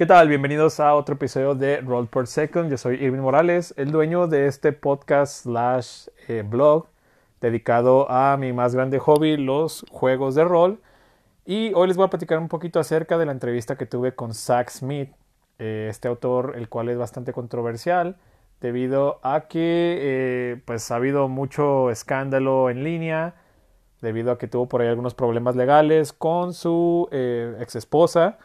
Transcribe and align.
¿Qué 0.00 0.06
tal? 0.06 0.28
Bienvenidos 0.28 0.80
a 0.80 0.94
otro 0.94 1.16
episodio 1.16 1.54
de 1.54 1.82
Roll 1.82 2.08
per 2.08 2.26
Second. 2.26 2.70
Yo 2.70 2.78
soy 2.78 2.94
Irving 3.04 3.20
Morales, 3.20 3.74
el 3.76 3.92
dueño 3.92 4.28
de 4.28 4.46
este 4.46 4.72
podcast 4.72 5.42
slash 5.42 6.06
eh, 6.26 6.42
blog 6.42 6.86
dedicado 7.42 8.10
a 8.10 8.38
mi 8.38 8.54
más 8.54 8.74
grande 8.74 8.98
hobby, 8.98 9.36
los 9.36 9.84
juegos 9.90 10.34
de 10.34 10.44
rol. 10.44 10.80
Y 11.44 11.74
hoy 11.74 11.86
les 11.86 11.98
voy 11.98 12.06
a 12.06 12.08
platicar 12.08 12.38
un 12.38 12.48
poquito 12.48 12.80
acerca 12.80 13.18
de 13.18 13.26
la 13.26 13.32
entrevista 13.32 13.76
que 13.76 13.84
tuve 13.84 14.14
con 14.14 14.32
Zach 14.32 14.70
Smith, 14.70 15.10
eh, 15.58 15.88
este 15.90 16.08
autor, 16.08 16.54
el 16.56 16.70
cual 16.70 16.88
es 16.88 16.96
bastante 16.96 17.34
controversial 17.34 18.16
debido 18.62 19.20
a 19.22 19.48
que 19.48 19.98
eh, 20.00 20.62
pues 20.64 20.90
ha 20.90 20.96
habido 20.96 21.28
mucho 21.28 21.90
escándalo 21.90 22.70
en 22.70 22.84
línea 22.84 23.34
debido 24.00 24.32
a 24.32 24.38
que 24.38 24.48
tuvo 24.48 24.66
por 24.66 24.80
ahí 24.80 24.88
algunos 24.88 25.12
problemas 25.12 25.56
legales 25.56 26.14
con 26.14 26.54
su 26.54 27.06
ex 27.12 27.76
esposa 27.76 28.38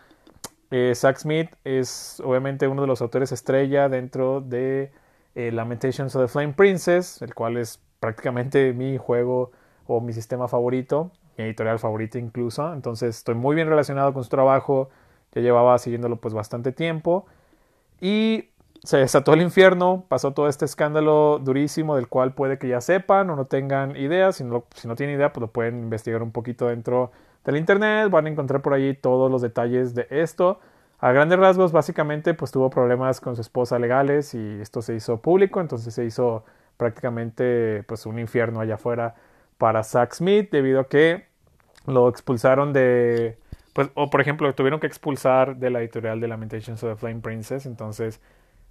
eh, 0.71 0.93
Zack 0.95 1.17
Smith 1.17 1.49
es 1.63 2.21
obviamente 2.23 2.67
uno 2.67 2.81
de 2.81 2.87
los 2.87 3.01
autores 3.01 3.31
estrella 3.31 3.89
dentro 3.89 4.41
de 4.41 4.91
eh, 5.35 5.51
Lamentations 5.51 6.15
of 6.15 6.23
the 6.23 6.27
Flame 6.27 6.53
Princess, 6.53 7.21
el 7.21 7.33
cual 7.35 7.57
es 7.57 7.79
prácticamente 7.99 8.73
mi 8.73 8.97
juego 8.97 9.51
o 9.87 10.01
mi 10.01 10.13
sistema 10.13 10.47
favorito, 10.47 11.11
mi 11.37 11.45
editorial 11.45 11.79
favorito 11.79 12.17
incluso. 12.17 12.73
Entonces 12.73 13.17
estoy 13.17 13.35
muy 13.35 13.55
bien 13.55 13.67
relacionado 13.67 14.13
con 14.13 14.23
su 14.23 14.29
trabajo, 14.29 14.89
ya 15.33 15.41
llevaba 15.41 15.77
siguiéndolo 15.77 16.17
pues 16.17 16.33
bastante 16.33 16.71
tiempo. 16.71 17.25
Y 18.01 18.49
se 18.83 18.97
desató 18.97 19.33
el 19.33 19.41
infierno, 19.41 20.05
pasó 20.07 20.31
todo 20.33 20.47
este 20.47 20.65
escándalo 20.65 21.39
durísimo 21.39 21.95
del 21.95 22.07
cual 22.07 22.33
puede 22.33 22.57
que 22.57 22.67
ya 22.67 22.81
sepan 22.81 23.29
o 23.29 23.35
no 23.35 23.45
tengan 23.45 23.95
idea. 23.95 24.31
Si 24.31 24.43
no, 24.43 24.65
si 24.75 24.87
no 24.87 24.95
tienen 24.95 25.15
idea, 25.15 25.33
pues 25.33 25.41
lo 25.41 25.47
pueden 25.51 25.79
investigar 25.79 26.23
un 26.23 26.31
poquito 26.31 26.67
dentro 26.67 27.11
del 27.45 27.57
internet, 27.57 28.09
van 28.09 28.25
a 28.25 28.29
encontrar 28.29 28.61
por 28.61 28.73
allí 28.73 28.93
todos 28.93 29.31
los 29.31 29.41
detalles 29.41 29.93
de 29.95 30.07
esto. 30.09 30.59
A 30.99 31.11
grandes 31.11 31.37
rasgos, 31.37 31.71
básicamente, 31.71 32.33
pues 32.33 32.51
tuvo 32.51 32.69
problemas 32.69 33.21
con 33.21 33.35
su 33.35 33.41
esposa 33.41 33.79
legales 33.79 34.33
y 34.33 34.59
esto 34.61 34.81
se 34.81 34.95
hizo 34.95 35.21
público, 35.21 35.61
entonces 35.61 35.93
se 35.93 36.05
hizo 36.05 36.43
prácticamente 36.77 37.83
pues 37.87 38.05
un 38.05 38.19
infierno 38.19 38.59
allá 38.59 38.75
afuera 38.75 39.15
para 39.57 39.83
Zack 39.83 40.13
Smith 40.13 40.49
debido 40.51 40.81
a 40.81 40.89
que 40.89 41.25
lo 41.87 42.09
expulsaron 42.09 42.73
de 42.73 43.37
pues 43.73 43.89
o 43.93 44.09
por 44.09 44.21
ejemplo 44.21 44.53
tuvieron 44.55 44.79
que 44.79 44.87
expulsar 44.87 45.57
de 45.57 45.69
la 45.69 45.79
editorial 45.79 46.19
de 46.19 46.27
Lamentations 46.27 46.83
of 46.83 46.91
the 46.91 46.95
Flame 46.97 47.21
Princess 47.21 47.65
entonces 47.65 48.21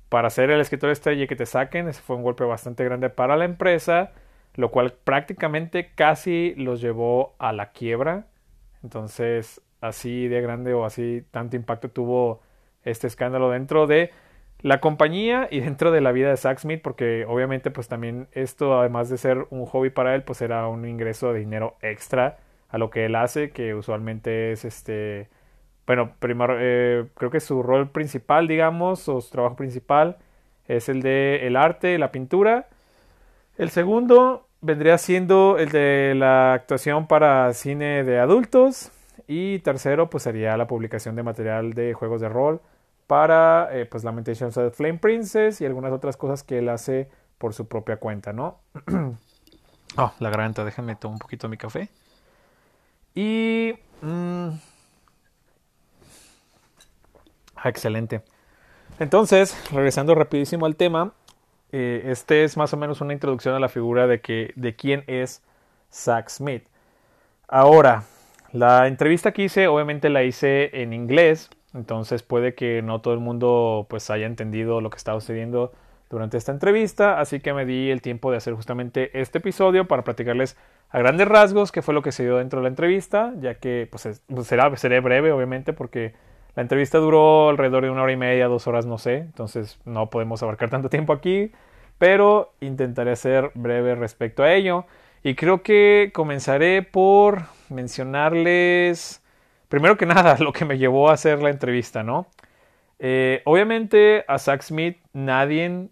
para 0.09 0.31
ser 0.31 0.51
el 0.51 0.61
escritor 0.61 0.91
estrella 0.91 1.25
y 1.25 1.27
que 1.27 1.37
te 1.37 1.47
saquen 1.47 1.89
ese 1.89 2.03
fue 2.03 2.17
un 2.17 2.23
golpe 2.23 2.45
bastante 2.45 2.85
grande 2.85 3.11
para 3.11 3.37
la 3.37 3.45
empresa 3.45 4.13
lo 4.55 4.71
cual 4.71 4.93
prácticamente 4.93 5.91
casi 5.95 6.55
los 6.57 6.81
llevó 6.81 7.35
a 7.39 7.53
la 7.53 7.71
quiebra 7.73 8.27
entonces, 8.85 9.61
así 9.81 10.29
de 10.29 10.41
grande 10.41 10.75
o 10.75 10.85
así 10.85 11.25
tanto 11.31 11.57
impacto 11.57 11.91
tuvo 11.91 12.43
este 12.85 13.07
escándalo 13.07 13.51
dentro 13.51 13.87
de 13.87 14.11
la 14.61 14.81
compañía 14.81 15.49
y 15.51 15.61
dentro 15.61 15.91
de 15.91 16.01
la 16.01 16.13
vida 16.13 16.31
de 16.31 16.37
Zack 16.37 16.59
Smith, 16.61 16.81
porque 16.83 17.27
obviamente 17.29 17.71
pues 17.71 17.89
también 17.89 18.29
esto, 18.33 18.79
además 18.79 19.09
de 19.11 19.19
ser 19.19 19.47
un 19.51 19.67
hobby 19.67 19.91
para 19.91 20.15
él, 20.15 20.23
pues 20.23 20.41
era 20.43 20.69
un 20.69 20.87
ingreso 20.87 21.33
de 21.33 21.41
dinero 21.41 21.77
extra 21.83 22.39
a 22.69 22.79
lo 22.79 22.91
que 22.91 23.07
él 23.07 23.15
hace, 23.17 23.51
que 23.51 23.75
usualmente 23.75 24.53
es 24.53 24.65
este, 24.65 25.29
bueno, 25.87 26.15
primero, 26.19 26.57
eh, 26.59 27.07
creo 27.15 27.31
que 27.31 27.41
su 27.41 27.63
rol 27.63 27.91
principal, 27.91 28.49
digamos, 28.49 29.09
o 29.09 29.21
su 29.21 29.31
trabajo 29.31 29.57
principal 29.57 30.19
es 30.67 30.89
el 30.89 31.03
de 31.03 31.47
el 31.47 31.57
arte, 31.57 31.99
la 31.99 32.11
pintura. 32.11 32.69
El 33.59 33.71
segundo 33.71 34.49
vendría 34.65 34.97
siendo 34.97 35.59
el 35.59 35.69
de 35.69 36.15
la 36.17 36.55
actuación 36.55 37.07
para 37.07 37.53
cine 37.53 38.03
de 38.03 38.19
adultos. 38.19 38.91
Y 39.27 39.59
tercero, 39.61 40.11
pues 40.11 40.23
sería 40.23 40.57
la 40.57 40.67
publicación 40.67 41.17
de 41.17 41.23
material 41.23 41.75
de 41.75 41.95
juegos 41.95 42.21
de 42.21 42.29
rol 42.29 42.61
para 43.07 43.69
eh, 43.73 43.87
pues 43.87 44.05
Lamentations 44.05 44.57
of 44.57 44.75
Flame 44.75 44.99
Princess 44.99 45.61
y 45.61 45.67
algunas 45.67 45.93
otras 45.93 46.17
cosas 46.17 46.43
que 46.43 46.59
él 46.59 46.69
hace 46.69 47.09
por 47.39 47.53
su 47.53 47.69
propia 47.69 47.99
cuenta, 47.99 48.33
¿no? 48.33 48.59
oh, 49.97 50.13
la 50.19 50.31
garganta, 50.31 50.65
déjenme 50.65 50.97
tomar 50.97 51.15
un 51.15 51.19
poquito 51.19 51.49
mi 51.49 51.57
café. 51.57 51.91
Y... 53.15 53.75
Mm, 54.01 54.49
ah, 57.57 57.69
excelente. 57.69 58.23
Entonces, 58.99 59.57
regresando 59.73 60.15
rapidísimo 60.15 60.67
al 60.67 60.77
tema, 60.77 61.13
eh, 61.77 62.13
este 62.13 62.45
es 62.45 62.57
más 62.57 62.73
o 62.73 62.77
menos 62.77 63.01
una 63.01 63.13
introducción 63.13 63.53
a 63.53 63.59
la 63.59 63.69
figura 63.69 64.07
de, 64.07 64.21
que, 64.21 64.53
de 64.55 64.77
quién 64.77 65.03
es 65.09 65.43
Zack 65.93 66.29
Smith. 66.29 66.63
Ahora, 67.49 68.05
la 68.53 68.87
entrevista 68.87 69.33
que 69.33 69.43
hice, 69.43 69.67
obviamente 69.67 70.09
la 70.09 70.23
hice 70.23 70.71
en 70.83 70.93
inglés, 70.93 71.51
entonces 71.75 72.23
puede 72.23 72.55
que 72.55 72.81
no 72.81 73.01
todo 73.01 73.13
el 73.13 73.19
mundo 73.19 73.89
pues 73.91 74.09
haya 74.11 74.27
entendido 74.27 74.81
lo 74.81 74.89
que 74.89 74.99
estaba 74.99 75.21
sucediendo 75.21 75.73
durante 76.11 76.37
esta 76.37 76.53
entrevista, 76.53 77.19
así 77.19 77.41
que 77.41 77.53
me 77.53 77.65
di 77.65 77.91
el 77.91 78.03
tiempo 78.03 78.31
de 78.31 78.37
hacer 78.37 78.55
justamente 78.55 79.11
este 79.21 79.39
episodio 79.39 79.89
para 79.89 80.05
platicarles 80.05 80.57
a 80.91 81.01
grandes 81.01 81.27
rasgos 81.27 81.73
qué 81.73 81.83
fue 81.83 81.93
lo 81.93 82.03
que 82.03 82.13
se 82.13 82.23
dio 82.23 82.37
dentro 82.37 82.61
de 82.61 82.63
la 82.63 82.69
entrevista, 82.69 83.35
ya 83.41 83.57
que 83.57 83.89
pues, 83.91 84.23
pues 84.33 84.47
será, 84.47 84.77
seré 84.77 85.01
breve 85.01 85.33
obviamente 85.33 85.73
porque 85.73 86.15
la 86.57 86.63
entrevista 86.63 86.99
duró 86.99 87.49
alrededor 87.51 87.85
de 87.85 87.91
una 87.91 88.03
hora 88.03 88.13
y 88.13 88.17
media, 88.17 88.47
dos 88.47 88.67
horas, 88.67 88.87
no 88.87 88.99
sé, 88.99 89.17
entonces 89.17 89.79
no 89.85 90.11
podemos 90.11 90.43
abarcar 90.43 90.71
tanto 90.71 90.89
tiempo 90.89 91.13
aquí, 91.13 91.51
pero 91.99 92.53
intentaré 92.61 93.17
ser 93.17 93.51
breve 93.55 93.95
respecto 93.95 94.43
a 94.43 94.53
ello. 94.53 94.87
Y 95.23 95.35
creo 95.35 95.63
que 95.63 96.11
comenzaré 96.15 96.83
por 96.83 97.45
mencionarles, 97.71 99.23
primero 99.69 99.97
que 99.97 100.07
nada, 100.07 100.37
lo 100.39 100.53
que 100.53 100.65
me 100.65 100.79
llevó 100.79 101.11
a 101.11 101.15
hacer 101.15 101.43
la 101.43 101.51
entrevista, 101.51 102.03
¿no? 102.03 102.29
Eh, 103.01 103.43
obviamente 103.45 104.25
a 104.29 104.39
Zack 104.39 104.63
Smith 104.63 104.99
nadie 105.13 105.89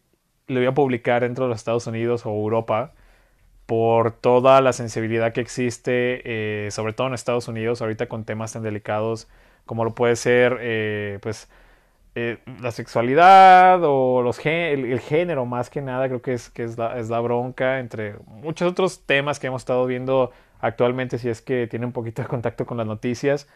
le 0.47 0.61
voy 0.61 0.67
a 0.67 0.73
publicar 0.73 1.23
dentro 1.23 1.47
de 1.47 1.51
los 1.51 1.59
Estados 1.59 1.87
Unidos 1.87 2.25
o 2.25 2.31
Europa 2.31 2.93
por 3.67 4.13
toda 4.13 4.61
la 4.61 4.73
sensibilidad 4.73 5.33
que 5.33 5.41
existe, 5.41 6.67
eh, 6.67 6.71
sobre 6.71 6.93
todo 6.93 7.09
en 7.09 7.15
Estados 7.15 7.49
Unidos, 7.49 7.83
ahorita 7.83 8.07
con 8.07 8.25
temas 8.25 8.53
tan 8.53 8.63
delicados 8.63 9.29
como 9.67 9.85
lo 9.85 9.95
puede 9.95 10.17
ser 10.17 10.59
eh, 10.61 11.19
pues 11.23 11.49
eh, 12.15 12.39
la 12.61 12.73
sexualidad 12.73 13.81
o 13.85 14.23
los 14.23 14.45
el, 14.45 15.01
género 15.01 15.47
más 15.47 15.71
que 15.71 15.81
nada 15.81 16.09
creo 16.09 16.23
que 16.23 16.35
es, 16.35 16.51
que 16.51 16.65
es 16.65 16.77
la, 16.77 16.99
es, 16.99 17.09
la, 17.09 17.21
bronca 17.21 17.79
entre 17.79 18.17
muchos 18.27 18.71
otros 18.71 19.07
temas 19.07 19.39
que 19.39 19.47
hemos 19.47 19.63
estado 19.63 19.87
viendo 19.87 20.31
actualmente 20.61 21.19
si 21.19 21.29
es 21.29 21.41
que 21.41 21.67
tiene 21.67 21.87
un 21.87 21.93
poquito 21.93 22.23
de 22.23 22.29
contacto 22.29 22.67
con 22.67 22.77
las 22.77 22.87
noticias 22.87 23.49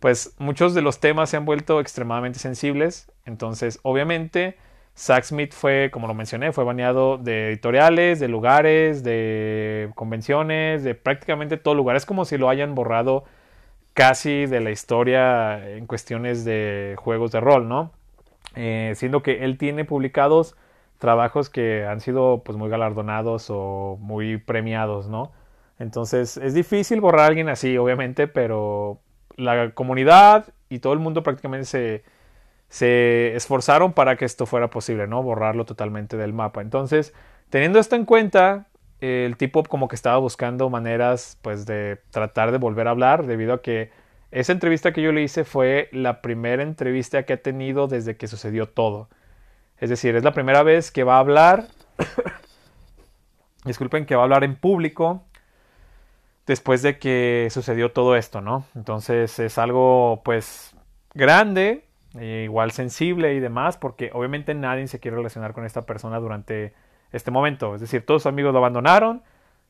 pues 0.00 0.34
muchos 0.38 0.74
de 0.74 0.82
los 0.82 1.00
temas 1.00 1.30
se 1.30 1.36
han 1.36 1.44
vuelto 1.44 1.80
extremadamente 1.80 2.38
sensibles. 2.38 3.10
Entonces 3.24 3.80
obviamente 3.82 4.56
Zack 4.96 5.24
Smith 5.24 5.52
fue 5.52 5.90
como 5.92 6.06
lo 6.06 6.14
mencioné 6.14 6.52
fue 6.52 6.64
baneado 6.64 7.18
de 7.18 7.48
editoriales 7.48 8.20
de 8.20 8.28
lugares 8.28 9.02
de 9.02 9.90
convenciones 9.94 10.84
de 10.84 10.94
prácticamente 10.94 11.56
todo 11.56 11.74
lugar. 11.74 11.96
Es 11.96 12.06
como 12.06 12.24
si 12.24 12.38
lo 12.38 12.48
hayan 12.48 12.74
borrado 12.74 13.24
casi 13.98 14.46
de 14.46 14.60
la 14.60 14.70
historia 14.70 15.70
en 15.70 15.88
cuestiones 15.88 16.44
de 16.44 16.94
juegos 16.98 17.32
de 17.32 17.40
rol, 17.40 17.68
¿no? 17.68 17.90
Eh, 18.54 18.92
siendo 18.94 19.24
que 19.24 19.42
él 19.44 19.58
tiene 19.58 19.84
publicados 19.84 20.54
trabajos 20.98 21.50
que 21.50 21.84
han 21.84 22.00
sido 22.00 22.42
pues 22.44 22.56
muy 22.56 22.70
galardonados 22.70 23.48
o 23.50 23.98
muy 24.00 24.36
premiados, 24.36 25.08
¿no? 25.08 25.32
Entonces 25.80 26.36
es 26.36 26.54
difícil 26.54 27.00
borrar 27.00 27.22
a 27.22 27.26
alguien 27.26 27.48
así, 27.48 27.76
obviamente, 27.76 28.28
pero 28.28 29.00
la 29.34 29.72
comunidad 29.72 30.46
y 30.68 30.78
todo 30.78 30.92
el 30.92 31.00
mundo 31.00 31.24
prácticamente 31.24 31.66
se, 31.66 32.04
se 32.68 33.34
esforzaron 33.34 33.94
para 33.94 34.14
que 34.14 34.26
esto 34.26 34.46
fuera 34.46 34.70
posible, 34.70 35.08
¿no? 35.08 35.24
Borrarlo 35.24 35.64
totalmente 35.64 36.16
del 36.16 36.32
mapa. 36.32 36.60
Entonces, 36.60 37.14
teniendo 37.50 37.80
esto 37.80 37.96
en 37.96 38.04
cuenta, 38.04 38.67
el 39.00 39.36
tipo 39.36 39.62
como 39.64 39.88
que 39.88 39.94
estaba 39.94 40.18
buscando 40.18 40.70
maneras 40.70 41.38
pues 41.42 41.66
de 41.66 42.00
tratar 42.10 42.52
de 42.52 42.58
volver 42.58 42.88
a 42.88 42.90
hablar 42.90 43.26
debido 43.26 43.52
a 43.54 43.62
que 43.62 43.90
esa 44.30 44.52
entrevista 44.52 44.92
que 44.92 45.02
yo 45.02 45.12
le 45.12 45.22
hice 45.22 45.44
fue 45.44 45.88
la 45.92 46.20
primera 46.20 46.62
entrevista 46.62 47.22
que 47.22 47.34
ha 47.34 47.42
tenido 47.42 47.86
desde 47.86 48.16
que 48.16 48.26
sucedió 48.26 48.68
todo. 48.68 49.08
Es 49.78 49.90
decir, 49.90 50.16
es 50.16 50.24
la 50.24 50.32
primera 50.32 50.62
vez 50.62 50.90
que 50.90 51.04
va 51.04 51.16
a 51.16 51.20
hablar, 51.20 51.68
disculpen, 53.64 54.04
que 54.04 54.16
va 54.16 54.22
a 54.22 54.24
hablar 54.24 54.44
en 54.44 54.56
público 54.56 55.22
después 56.46 56.82
de 56.82 56.98
que 56.98 57.48
sucedió 57.50 57.92
todo 57.92 58.16
esto, 58.16 58.40
¿no? 58.40 58.64
Entonces 58.74 59.38
es 59.38 59.58
algo 59.58 60.22
pues 60.24 60.74
grande, 61.14 61.84
e 62.18 62.44
igual 62.44 62.72
sensible 62.72 63.34
y 63.34 63.40
demás, 63.40 63.76
porque 63.76 64.10
obviamente 64.12 64.54
nadie 64.54 64.88
se 64.88 64.98
quiere 64.98 65.16
relacionar 65.16 65.52
con 65.52 65.64
esta 65.64 65.82
persona 65.82 66.18
durante 66.18 66.74
este 67.12 67.30
momento. 67.30 67.74
Es 67.74 67.80
decir, 67.80 68.04
todos 68.04 68.22
sus 68.22 68.30
amigos 68.30 68.52
lo 68.52 68.58
abandonaron, 68.58 69.22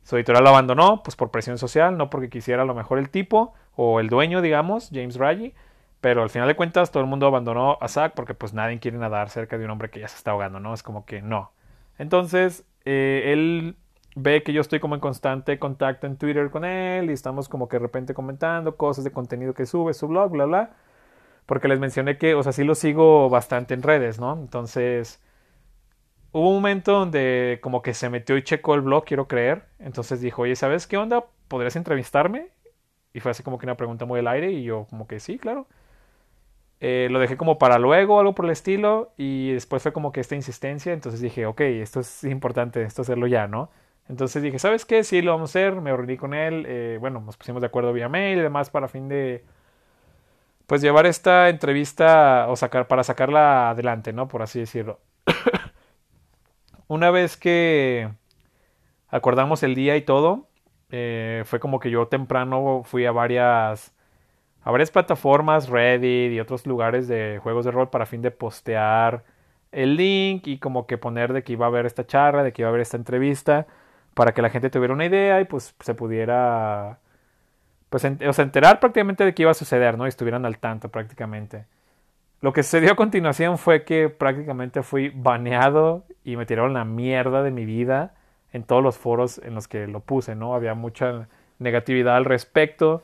su 0.03 0.17
editorial 0.17 0.45
lo 0.45 0.51
abandonó, 0.51 1.03
pues 1.03 1.17
por 1.17 1.31
presión 1.31 1.59
social, 1.59 1.97
no 1.97 2.11
porque 2.11 2.29
quisiera 2.29 2.63
a 2.63 2.67
lo 2.67 2.75
mejor 2.75 2.99
el 2.99 3.11
tipo 3.11 3.55
o 3.77 4.01
el 4.01 4.09
dueño, 4.09 4.41
digamos, 4.41 4.91
James 4.93 5.17
Raggi, 5.17 5.55
pero 6.01 6.23
al 6.23 6.31
final 6.31 6.49
de 6.49 6.57
cuentas 6.57 6.91
todo 6.91 7.03
el 7.03 7.09
mundo 7.09 7.27
abandonó 7.27 7.79
a 7.81 7.89
Zack 7.89 8.15
porque 8.15 8.35
pues 8.35 8.55
nadie 8.55 8.79
quiere 8.79 8.99
nadar 8.99 9.31
cerca 9.31 9.59
de 9.59 9.65
un 9.65 9.71
hombre 9.71 9.91
que 9.91 10.01
ya 10.01 10.09
se 10.09 10.17
está 10.17 10.31
ahogando, 10.31 10.61
¿no? 10.61 10.75
Es 10.75 10.83
como 10.83 11.05
que 11.05 11.23
no. 11.23 11.53
Entonces, 11.99 12.65
eh, 12.85 13.33
él 13.33 13.77
ve 14.15 14.43
que 14.43 14.53
yo 14.53 14.61
estoy 14.61 14.81
como 14.81 14.95
en 14.95 15.01
constante 15.01 15.59
contacto 15.59 16.07
en 16.07 16.17
Twitter 16.17 16.51
con 16.51 16.65
él 16.65 17.11
y 17.11 17.13
estamos 17.13 17.49
como 17.49 17.69
que 17.69 17.77
de 17.77 17.81
repente 17.83 18.15
comentando 18.15 18.77
cosas 18.77 19.05
de 19.05 19.13
contenido 19.13 19.55
que 19.55 19.67
sube, 19.67 19.95
su 19.95 20.09
blog, 20.09 20.31
bla, 20.33 20.45
bla. 20.47 20.71
porque 21.47 21.69
les 21.69 21.81
mencioné 21.81 22.19
que, 22.19 22.35
o 22.35 22.43
sea, 22.43 22.53
sí 22.53 22.65
lo 22.65 22.75
sigo 22.75 23.31
bastante 23.31 23.75
en 23.75 23.83
redes, 23.83 24.21
¿no? 24.21 24.35
Entonces, 24.35 25.21
hubo 26.33 26.49
un 26.49 26.57
momento 26.57 26.93
donde 26.93 27.59
como 27.63 27.83
que 27.83 27.95
se 27.95 28.11
metió 28.11 28.37
y 28.37 28.43
checó 28.43 28.75
el 28.75 28.83
blog, 28.83 29.05
quiero 29.05 29.29
creer. 29.29 29.65
Entonces 29.79 30.21
dijo, 30.21 30.43
oye, 30.43 30.57
¿sabes 30.57 30.87
qué 30.87 30.97
onda? 30.97 31.25
¿Podrías 31.49 31.77
entrevistarme? 31.77 32.49
Y 33.13 33.21
fue 33.21 33.31
así 33.31 33.43
como 33.43 33.59
que 33.59 33.67
una 33.67 33.77
pregunta 33.77 34.05
muy 34.05 34.21
al 34.21 34.29
aire 34.29 34.53
y 34.53 34.65
yo 34.65 34.87
como 34.91 35.07
que 35.07 35.21
sí, 35.21 35.39
claro. 35.39 35.67
Eh, 36.81 37.09
lo 37.11 37.19
dejé 37.19 37.37
como 37.37 37.59
para 37.59 37.79
luego, 37.79 38.21
algo 38.21 38.35
por 38.35 38.45
el 38.45 38.53
estilo, 38.53 39.13
y 39.17 39.53
después 39.53 39.83
fue 39.83 39.93
como 39.93 40.13
que 40.13 40.21
esta 40.21 40.37
insistencia, 40.37 40.93
entonces 40.93 41.21
dije, 41.21 41.47
ok, 41.47 41.61
esto 41.63 42.01
es 42.01 42.23
importante, 42.25 42.83
esto 42.83 43.03
hacerlo 43.03 43.27
ya, 43.27 43.49
¿no? 43.49 43.71
Entonces 44.09 44.43
dije, 44.43 44.59
¿sabes 44.59 44.85
qué? 44.85 45.03
Sí, 45.05 45.21
lo 45.23 45.33
vamos 45.33 45.51
a 45.51 45.59
hacer, 45.59 45.81
me 45.81 45.95
reuní 45.95 46.17
con 46.17 46.35
él, 46.35 46.65
eh, 46.69 46.99
bueno, 47.01 47.21
nos 47.21 47.37
pusimos 47.37 47.63
de 47.63 47.67
acuerdo 47.67 47.93
vía 47.93 48.09
mail 48.09 48.39
y 48.39 48.43
demás 48.43 48.71
para 48.71 48.89
fin 48.89 49.09
de, 49.09 49.45
pues 50.67 50.83
llevar 50.83 51.07
esta 51.07 51.49
entrevista 51.49 52.47
o 52.49 52.57
sacar, 52.57 52.89
para 52.89 53.03
sacarla 53.05 53.71
adelante, 53.71 54.13
¿no? 54.13 54.29
Por 54.29 54.43
así 54.43 54.61
decirlo. 54.61 55.01
Una 56.89 57.11
vez 57.11 57.37
que 57.37 58.11
acordamos 59.09 59.63
el 59.63 59.75
día 59.75 59.97
y 59.97 60.03
todo, 60.03 60.49
eh, 60.91 61.43
fue 61.47 61.61
como 61.61 61.81
que 61.81 61.91
yo 61.91 62.09
temprano 62.09 62.83
fui 62.85 63.05
a 63.07 63.13
varias 63.13 63.95
a 64.63 64.71
varias 64.71 64.91
plataformas, 64.91 65.69
Reddit 65.69 66.33
y 66.33 66.41
otros 66.41 66.67
lugares 66.67 67.09
de 67.09 67.41
juegos 67.43 67.65
de 67.65 67.71
rol 67.71 67.91
para 67.91 68.07
fin 68.07 68.23
de 68.23 68.31
postear 68.31 69.25
el 69.73 69.97
link 69.97 70.47
y 70.47 70.59
como 70.59 70.87
que 70.87 70.99
poner 70.99 71.33
de 71.33 71.43
que 71.43 71.53
iba 71.55 71.67
a 71.67 71.69
haber 71.69 71.87
esta 71.87 72.07
charla, 72.07 72.43
de 72.43 72.53
que 72.53 72.63
iba 72.63 72.69
a 72.69 72.71
haber 72.71 72.83
esta 72.83 72.97
entrevista, 72.97 73.67
para 74.15 74.35
que 74.35 74.43
la 74.43 74.51
gente 74.51 74.71
tuviera 74.71 74.95
una 74.95 75.07
idea 75.07 75.41
y 75.41 75.45
pues 75.45 75.75
se 75.81 75.95
pudiera, 75.95 77.01
pues, 77.91 78.05
o 78.05 78.33
sea, 78.33 78.45
enterar 78.45 78.81
prácticamente 78.81 79.25
de 79.25 79.35
qué 79.35 79.43
iba 79.43 79.53
a 79.53 79.55
suceder, 79.55 79.97
¿no? 79.99 80.07
Y 80.07 80.09
estuvieran 80.11 80.45
al 80.47 80.59
tanto 80.59 80.91
prácticamente. 80.91 81.67
Lo 82.41 82.53
que 82.53 82.63
sucedió 82.63 82.93
a 82.93 82.97
continuación 82.97 83.59
fue 83.59 83.85
que 83.85 84.09
prácticamente 84.09 84.83
fui 84.83 85.11
baneado 85.11 86.05
y 86.25 86.37
me 86.37 86.47
tiraron 86.47 86.75
la 86.75 86.85
mierda 86.85 87.43
de 87.43 87.51
mi 87.51 87.65
vida 87.65 88.15
en 88.53 88.63
todos 88.63 88.83
los 88.83 88.97
foros 88.97 89.39
en 89.39 89.55
los 89.55 89.69
que 89.69 89.87
lo 89.87 90.01
puse, 90.01 90.35
¿no? 90.35 90.55
Había 90.55 90.75
mucha 90.75 91.29
negatividad 91.59 92.17
al 92.17 92.25
respecto 92.25 93.03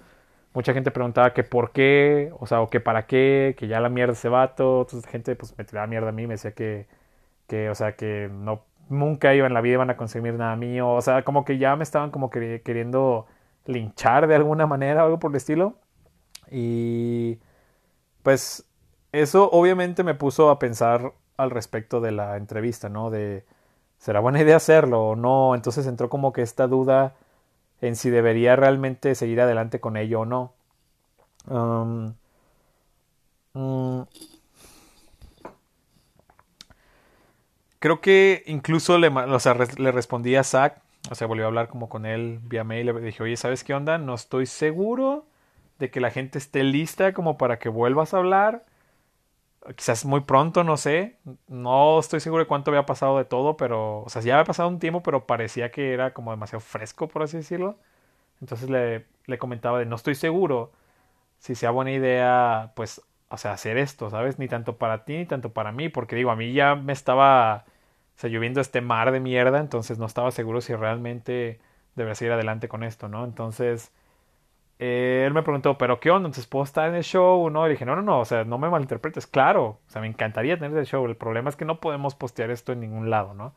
mucha 0.54 0.72
gente 0.72 0.90
preguntaba 0.92 1.34
que 1.34 1.44
por 1.44 1.72
qué, 1.72 2.32
o 2.38 2.46
sea, 2.46 2.60
o 2.62 2.70
que 2.70 2.80
para 2.80 3.06
qué, 3.06 3.54
que 3.58 3.68
ya 3.68 3.80
la 3.80 3.88
mierda 3.90 4.14
ese 4.14 4.28
vato. 4.28 4.82
Entonces, 4.82 5.10
gente 5.10 5.36
pues 5.36 5.56
me 5.58 5.64
tiraba 5.64 5.86
mierda 5.88 6.10
a 6.10 6.12
mí, 6.12 6.26
me 6.26 6.34
decía 6.34 6.52
que, 6.52 6.86
que, 7.48 7.70
o 7.70 7.74
sea, 7.74 7.96
que 7.96 8.30
no, 8.32 8.64
nunca 8.88 9.34
iba 9.34 9.46
en 9.46 9.54
la 9.54 9.60
vida 9.60 9.74
iban 9.74 9.90
a 9.90 9.96
consumir 9.96 10.34
nada 10.34 10.56
mío. 10.56 10.90
O 10.90 11.02
sea, 11.02 11.24
como 11.24 11.44
que 11.44 11.58
ya 11.58 11.76
me 11.76 11.84
estaban 11.84 12.10
como 12.10 12.30
que 12.30 12.62
queriendo 12.64 13.26
linchar 13.66 14.28
de 14.28 14.36
alguna 14.36 14.66
manera 14.66 15.02
o 15.02 15.06
algo 15.06 15.18
por 15.18 15.32
el 15.32 15.36
estilo. 15.36 15.76
Y 16.50 17.40
pues 18.22 18.68
eso 19.14 19.50
obviamente 19.52 20.02
me 20.04 20.14
puso 20.14 20.50
a 20.50 20.58
pensar 20.58 21.12
al 21.36 21.50
respecto 21.50 22.00
de 22.00 22.12
la 22.12 22.36
entrevista, 22.36 22.88
¿no? 22.88 23.10
De, 23.10 23.44
¿será 23.98 24.20
buena 24.20 24.40
idea 24.40 24.56
hacerlo 24.56 25.08
o 25.08 25.16
no? 25.16 25.54
Entonces 25.54 25.86
entró 25.86 26.08
como 26.10 26.32
que 26.32 26.42
esta 26.42 26.66
duda 26.66 27.14
en 27.80 27.96
si 27.96 28.10
debería 28.10 28.56
realmente 28.56 29.14
seguir 29.14 29.40
adelante 29.40 29.80
con 29.80 29.96
ello 29.96 30.20
o 30.20 30.24
no. 30.26 30.52
Mm, 33.54 34.02
creo 37.78 38.00
que 38.00 38.42
incluso 38.46 38.98
le, 38.98 39.08
o 39.08 39.40
sea, 39.40 39.54
le 39.54 39.92
respondí 39.92 40.34
a 40.36 40.44
Zach, 40.44 40.78
o 41.10 41.14
sea, 41.14 41.26
volvió 41.26 41.44
a 41.44 41.48
hablar 41.48 41.68
como 41.68 41.88
con 41.88 42.06
él 42.06 42.40
vía 42.42 42.64
mail, 42.64 42.86
le 42.86 43.00
dije, 43.00 43.22
oye, 43.22 43.36
¿sabes 43.36 43.62
qué 43.62 43.74
onda? 43.74 43.98
No 43.98 44.14
estoy 44.14 44.46
seguro 44.46 45.26
de 45.78 45.90
que 45.90 46.00
la 46.00 46.10
gente 46.10 46.38
esté 46.38 46.64
lista 46.64 47.12
como 47.12 47.36
para 47.36 47.58
que 47.58 47.68
vuelvas 47.68 48.14
a 48.14 48.18
hablar 48.18 48.64
quizás 49.76 50.04
muy 50.04 50.20
pronto, 50.20 50.64
no 50.64 50.76
sé. 50.76 51.18
No 51.48 51.98
estoy 51.98 52.20
seguro 52.20 52.42
de 52.44 52.48
cuánto 52.48 52.70
había 52.70 52.86
pasado 52.86 53.18
de 53.18 53.24
todo, 53.24 53.56
pero, 53.56 54.02
o 54.02 54.08
sea, 54.08 54.22
ya 54.22 54.34
había 54.34 54.44
pasado 54.44 54.68
un 54.68 54.78
tiempo, 54.78 55.02
pero 55.02 55.26
parecía 55.26 55.70
que 55.70 55.92
era 55.94 56.12
como 56.14 56.30
demasiado 56.30 56.60
fresco, 56.60 57.08
por 57.08 57.22
así 57.22 57.38
decirlo. 57.38 57.78
Entonces 58.40 58.70
le, 58.70 59.06
le 59.26 59.38
comentaba 59.38 59.78
de 59.78 59.86
no 59.86 59.96
estoy 59.96 60.14
seguro 60.16 60.72
si 61.38 61.54
sea 61.54 61.70
buena 61.70 61.92
idea, 61.92 62.72
pues, 62.76 63.02
o 63.28 63.36
sea, 63.38 63.52
hacer 63.52 63.76
esto, 63.78 64.10
¿sabes? 64.10 64.38
Ni 64.38 64.48
tanto 64.48 64.76
para 64.78 65.04
ti 65.04 65.16
ni 65.18 65.26
tanto 65.26 65.52
para 65.52 65.72
mí, 65.72 65.88
porque 65.88 66.16
digo, 66.16 66.30
a 66.30 66.36
mí 66.36 66.52
ya 66.52 66.74
me 66.74 66.92
estaba, 66.92 67.64
o 68.16 68.18
sea, 68.20 68.30
lloviendo 68.30 68.60
este 68.60 68.80
mar 68.80 69.12
de 69.12 69.20
mierda, 69.20 69.60
entonces 69.60 69.98
no 69.98 70.06
estaba 70.06 70.30
seguro 70.30 70.60
si 70.60 70.74
realmente 70.74 71.60
debería 71.96 72.14
seguir 72.14 72.32
adelante 72.32 72.68
con 72.68 72.82
esto, 72.84 73.08
¿no? 73.08 73.24
Entonces 73.24 73.92
él 74.78 75.32
me 75.32 75.42
preguntó, 75.42 75.78
¿pero 75.78 76.00
qué 76.00 76.10
onda? 76.10 76.26
Entonces, 76.26 76.46
¿puedo 76.46 76.64
estar 76.64 76.88
en 76.88 76.96
el 76.96 77.04
show? 77.04 77.48
No, 77.50 77.64
le 77.66 77.72
dije, 77.72 77.84
no, 77.84 77.96
no, 77.96 78.02
no, 78.02 78.20
o 78.20 78.24
sea, 78.24 78.44
no 78.44 78.58
me 78.58 78.68
malinterpretes, 78.68 79.26
claro, 79.26 79.64
o 79.86 79.90
sea, 79.90 80.00
me 80.00 80.08
encantaría 80.08 80.58
tener 80.58 80.76
el 80.76 80.86
show, 80.86 81.06
el 81.06 81.16
problema 81.16 81.50
es 81.50 81.56
que 81.56 81.64
no 81.64 81.80
podemos 81.80 82.14
postear 82.14 82.50
esto 82.50 82.72
en 82.72 82.80
ningún 82.80 83.10
lado, 83.10 83.34
¿no? 83.34 83.54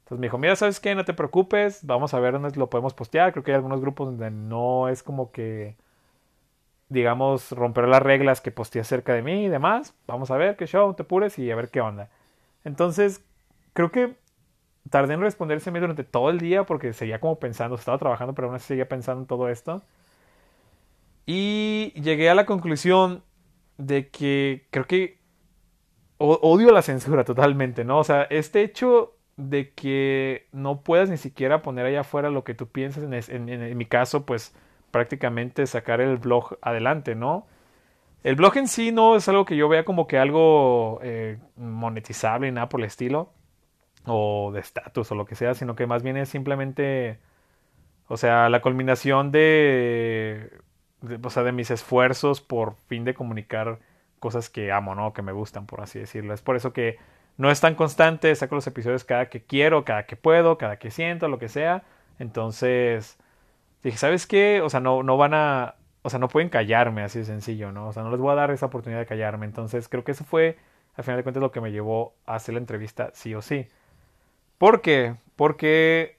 Entonces 0.00 0.20
me 0.20 0.26
dijo, 0.26 0.38
mira, 0.38 0.56
¿sabes 0.56 0.80
qué? 0.80 0.94
No 0.94 1.04
te 1.04 1.14
preocupes, 1.14 1.86
vamos 1.86 2.14
a 2.14 2.20
ver 2.20 2.32
dónde 2.34 2.50
lo 2.58 2.68
podemos 2.70 2.94
postear, 2.94 3.32
creo 3.32 3.44
que 3.44 3.52
hay 3.52 3.56
algunos 3.56 3.80
grupos 3.80 4.08
donde 4.08 4.30
no 4.30 4.88
es 4.88 5.02
como 5.04 5.32
que, 5.32 5.76
digamos, 6.88 7.52
romper 7.52 7.86
las 7.88 8.02
reglas 8.02 8.40
que 8.40 8.50
posteé 8.50 8.84
cerca 8.84 9.14
de 9.14 9.22
mí 9.22 9.44
y 9.44 9.48
demás, 9.48 9.94
vamos 10.06 10.30
a 10.30 10.36
ver 10.36 10.56
qué 10.56 10.66
show, 10.66 10.92
te 10.94 11.04
pures 11.04 11.38
y 11.38 11.50
a 11.50 11.56
ver 11.56 11.68
qué 11.70 11.80
onda. 11.80 12.08
Entonces, 12.64 13.24
creo 13.74 13.90
que 13.92 14.16
tardé 14.90 15.14
en 15.14 15.20
responderse 15.20 15.70
durante 15.70 16.04
todo 16.04 16.30
el 16.30 16.38
día 16.40 16.64
porque 16.64 16.92
seguía 16.92 17.20
como 17.20 17.38
pensando, 17.38 17.76
estaba 17.76 17.98
trabajando, 17.98 18.34
pero 18.34 18.48
aún 18.48 18.56
así 18.56 18.68
seguía 18.68 18.88
pensando 18.88 19.22
en 19.22 19.26
todo 19.28 19.48
esto. 19.48 19.82
Y 21.26 21.92
llegué 22.00 22.30
a 22.30 22.34
la 22.34 22.46
conclusión 22.46 23.22
de 23.78 24.08
que 24.08 24.66
creo 24.70 24.86
que 24.86 25.20
odio 26.18 26.70
la 26.70 26.82
censura 26.82 27.24
totalmente, 27.24 27.84
¿no? 27.84 27.98
O 27.98 28.04
sea, 28.04 28.24
este 28.24 28.62
hecho 28.62 29.16
de 29.36 29.72
que 29.72 30.48
no 30.52 30.82
puedas 30.82 31.08
ni 31.08 31.16
siquiera 31.16 31.62
poner 31.62 31.86
allá 31.86 32.00
afuera 32.00 32.30
lo 32.30 32.44
que 32.44 32.54
tú 32.54 32.68
piensas, 32.68 33.28
en, 33.30 33.76
mi 33.76 33.86
caso, 33.86 34.26
pues 34.26 34.54
prácticamente 34.90 35.66
sacar 35.66 36.00
el 36.00 36.18
blog 36.18 36.58
adelante, 36.60 37.14
¿no? 37.14 37.46
El 38.22 38.36
blog 38.36 38.58
en 38.58 38.68
sí 38.68 38.92
no 38.92 39.16
es 39.16 39.28
algo 39.28 39.46
que 39.46 39.56
yo 39.56 39.68
vea 39.68 39.84
como 39.84 40.06
que 40.06 40.18
algo 40.18 41.00
eh, 41.02 41.38
monetizable 41.56 42.48
y 42.48 42.52
nada 42.52 42.68
por 42.68 42.80
el 42.80 42.86
estilo, 42.86 43.32
o 44.04 44.50
de 44.52 44.60
estatus 44.60 45.10
o 45.12 45.14
lo 45.14 45.24
que 45.24 45.36
sea, 45.36 45.54
sino 45.54 45.74
que 45.74 45.86
más 45.86 46.02
bien 46.02 46.18
es 46.18 46.28
simplemente, 46.28 47.18
o 48.08 48.18
sea, 48.18 48.50
la 48.50 48.60
culminación 48.60 49.32
de 49.32 50.50
o 51.22 51.30
sea, 51.30 51.42
de 51.42 51.52
mis 51.52 51.70
esfuerzos 51.70 52.40
por 52.40 52.74
fin 52.88 53.04
de 53.04 53.14
comunicar 53.14 53.78
cosas 54.18 54.50
que 54.50 54.70
amo, 54.72 54.94
¿no? 54.94 55.12
Que 55.12 55.22
me 55.22 55.32
gustan, 55.32 55.66
por 55.66 55.80
así 55.80 55.98
decirlo. 55.98 56.34
Es 56.34 56.42
por 56.42 56.56
eso 56.56 56.72
que 56.72 56.98
no 57.36 57.50
es 57.50 57.60
tan 57.60 57.74
constante, 57.74 58.34
saco 58.34 58.54
los 58.54 58.66
episodios 58.66 59.04
cada 59.04 59.28
que 59.28 59.42
quiero, 59.42 59.84
cada 59.84 60.04
que 60.06 60.16
puedo, 60.16 60.58
cada 60.58 60.78
que 60.78 60.90
siento, 60.90 61.28
lo 61.28 61.38
que 61.38 61.48
sea. 61.48 61.84
Entonces, 62.18 63.18
dije, 63.82 63.96
¿sabes 63.96 64.26
qué? 64.26 64.60
O 64.62 64.68
sea, 64.70 64.80
no, 64.80 65.02
no 65.02 65.16
van 65.16 65.34
a, 65.34 65.76
o 66.02 66.10
sea, 66.10 66.18
no 66.18 66.28
pueden 66.28 66.50
callarme 66.50 67.02
así 67.02 67.20
de 67.20 67.24
sencillo, 67.24 67.72
¿no? 67.72 67.88
O 67.88 67.92
sea, 67.92 68.02
no 68.02 68.10
les 68.10 68.20
voy 68.20 68.32
a 68.32 68.34
dar 68.36 68.50
esa 68.50 68.66
oportunidad 68.66 69.00
de 69.00 69.06
callarme. 69.06 69.46
Entonces, 69.46 69.88
creo 69.88 70.04
que 70.04 70.12
eso 70.12 70.24
fue, 70.24 70.58
al 70.96 71.04
final 71.04 71.18
de 71.18 71.22
cuentas, 71.22 71.42
lo 71.42 71.50
que 71.50 71.60
me 71.62 71.72
llevó 71.72 72.14
a 72.26 72.34
hacer 72.36 72.54
la 72.54 72.60
entrevista 72.60 73.10
sí 73.14 73.34
o 73.34 73.42
sí. 73.42 73.68
¿Por 74.58 74.82
qué? 74.82 75.16
Porque 75.36 76.18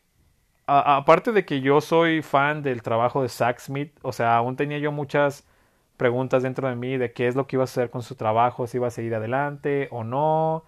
aparte 0.79 1.31
de 1.31 1.45
que 1.45 1.61
yo 1.61 1.81
soy 1.81 2.21
fan 2.21 2.63
del 2.63 2.81
trabajo 2.81 3.21
de 3.21 3.29
Zack 3.29 3.59
Smith, 3.59 3.91
o 4.01 4.11
sea, 4.11 4.37
aún 4.37 4.55
tenía 4.55 4.77
yo 4.79 4.91
muchas 4.91 5.47
preguntas 5.97 6.43
dentro 6.43 6.67
de 6.67 6.75
mí 6.75 6.97
de 6.97 7.13
qué 7.13 7.27
es 7.27 7.35
lo 7.35 7.47
que 7.47 7.57
iba 7.57 7.63
a 7.63 7.65
hacer 7.65 7.89
con 7.89 8.01
su 8.03 8.15
trabajo, 8.15 8.67
si 8.67 8.77
iba 8.77 8.87
a 8.87 8.91
seguir 8.91 9.13
adelante 9.15 9.87
o 9.91 10.03
no, 10.03 10.63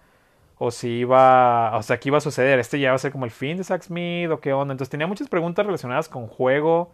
o 0.58 0.70
si 0.70 0.88
iba, 1.00 1.76
o 1.76 1.82
sea, 1.82 1.98
qué 1.98 2.10
iba 2.10 2.18
a 2.18 2.20
suceder, 2.20 2.58
este 2.58 2.78
ya 2.80 2.90
va 2.90 2.96
a 2.96 2.98
ser 2.98 3.12
como 3.12 3.24
el 3.24 3.30
fin 3.30 3.56
de 3.56 3.64
Zack 3.64 3.82
Smith 3.82 4.30
o 4.30 4.40
qué 4.40 4.52
onda. 4.52 4.72
Entonces 4.72 4.90
tenía 4.90 5.06
muchas 5.06 5.28
preguntas 5.28 5.66
relacionadas 5.66 6.08
con 6.08 6.28
juego, 6.28 6.92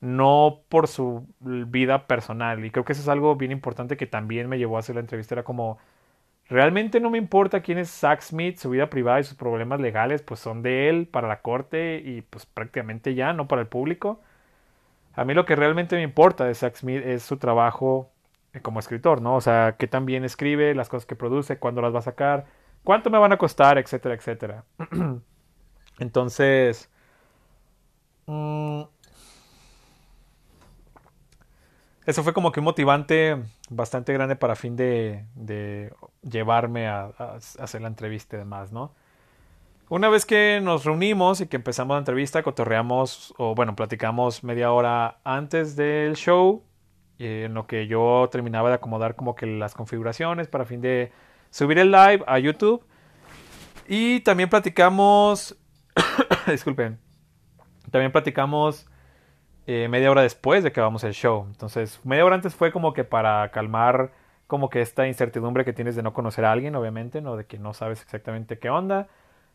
no 0.00 0.60
por 0.68 0.88
su 0.88 1.26
vida 1.40 2.06
personal. 2.06 2.64
Y 2.64 2.70
creo 2.70 2.84
que 2.84 2.92
eso 2.92 3.02
es 3.02 3.08
algo 3.08 3.36
bien 3.36 3.52
importante 3.52 3.96
que 3.96 4.06
también 4.06 4.48
me 4.48 4.58
llevó 4.58 4.76
a 4.76 4.80
hacer 4.80 4.96
la 4.96 5.00
entrevista. 5.00 5.34
Era 5.34 5.44
como, 5.44 5.78
Realmente 6.52 7.00
no 7.00 7.08
me 7.08 7.16
importa 7.16 7.62
quién 7.62 7.78
es 7.78 7.90
Zack 7.90 8.20
Smith, 8.20 8.58
su 8.58 8.68
vida 8.68 8.90
privada 8.90 9.18
y 9.18 9.24
sus 9.24 9.38
problemas 9.38 9.80
legales, 9.80 10.20
pues 10.20 10.38
son 10.38 10.60
de 10.60 10.90
él 10.90 11.08
para 11.10 11.26
la 11.26 11.40
corte 11.40 12.02
y 12.04 12.20
pues 12.20 12.44
prácticamente 12.44 13.14
ya, 13.14 13.32
no 13.32 13.48
para 13.48 13.62
el 13.62 13.68
público. 13.68 14.20
A 15.14 15.24
mí 15.24 15.32
lo 15.32 15.46
que 15.46 15.56
realmente 15.56 15.96
me 15.96 16.02
importa 16.02 16.44
de 16.44 16.54
Zack 16.54 16.76
Smith 16.76 17.02
es 17.06 17.22
su 17.22 17.38
trabajo 17.38 18.10
eh, 18.52 18.60
como 18.60 18.80
escritor, 18.80 19.22
¿no? 19.22 19.34
O 19.36 19.40
sea, 19.40 19.76
qué 19.78 19.86
tan 19.86 20.04
bien 20.04 20.24
escribe, 20.24 20.74
las 20.74 20.90
cosas 20.90 21.06
que 21.06 21.16
produce, 21.16 21.58
cuándo 21.58 21.80
las 21.80 21.94
va 21.94 22.00
a 22.00 22.02
sacar, 22.02 22.44
cuánto 22.84 23.08
me 23.08 23.16
van 23.16 23.32
a 23.32 23.38
costar, 23.38 23.78
etcétera, 23.78 24.14
etcétera. 24.14 24.64
Entonces, 26.00 26.90
mm, 28.26 28.82
eso 32.06 32.22
fue 32.24 32.32
como 32.32 32.52
que 32.52 32.60
un 32.60 32.64
motivante 32.64 33.42
bastante 33.70 34.12
grande 34.12 34.36
para 34.36 34.56
fin 34.56 34.76
de, 34.76 35.24
de 35.34 35.92
llevarme 36.22 36.88
a, 36.88 37.10
hacer 37.58 37.80
la 37.80 37.88
entrevista 37.88 38.36
y 38.36 38.40
demás, 38.40 38.72
¿no? 38.72 38.94
Una 39.88 40.08
vez 40.08 40.24
que 40.24 40.60
nos 40.62 40.84
reunimos 40.84 41.40
y 41.40 41.46
que 41.46 41.56
empezamos 41.56 41.94
la 41.94 41.98
entrevista, 41.98 42.42
cotorreamos, 42.42 43.34
o 43.36 43.54
bueno, 43.54 43.76
platicamos 43.76 44.42
media 44.42 44.72
hora 44.72 45.18
antes 45.22 45.76
del 45.76 46.16
show 46.16 46.64
eh, 47.18 47.44
en 47.46 47.54
lo 47.54 47.66
que 47.66 47.86
yo 47.86 48.28
terminaba 48.32 48.70
de 48.70 48.76
acomodar 48.76 49.16
como 49.16 49.34
que 49.34 49.46
las 49.46 49.74
configuraciones 49.74 50.48
para 50.48 50.64
fin 50.64 50.80
de 50.80 51.12
subir 51.50 51.78
el 51.78 51.92
live 51.92 52.24
a 52.26 52.38
YouTube. 52.38 52.84
Y 53.86 54.20
también 54.20 54.48
platicamos, 54.48 55.56
disculpen, 56.46 56.98
también 57.90 58.10
platicamos 58.12 58.86
eh, 59.66 59.88
media 59.88 60.10
hora 60.10 60.22
después 60.22 60.64
de 60.64 60.72
que 60.72 60.80
vamos 60.80 61.04
el 61.04 61.12
show. 61.12 61.46
Entonces, 61.48 62.00
media 62.04 62.24
hora 62.24 62.34
antes 62.34 62.54
fue 62.54 62.72
como 62.72 62.92
que 62.92 63.04
para 63.04 63.50
calmar 63.50 64.12
como 64.46 64.68
que 64.68 64.82
esta 64.82 65.06
incertidumbre 65.06 65.64
que 65.64 65.72
tienes 65.72 65.96
de 65.96 66.02
no 66.02 66.12
conocer 66.12 66.44
a 66.44 66.52
alguien, 66.52 66.74
obviamente, 66.76 67.20
no 67.20 67.36
de 67.36 67.46
que 67.46 67.58
no 67.58 67.72
sabes 67.72 68.02
exactamente 68.02 68.58
qué 68.58 68.70
onda. 68.70 69.08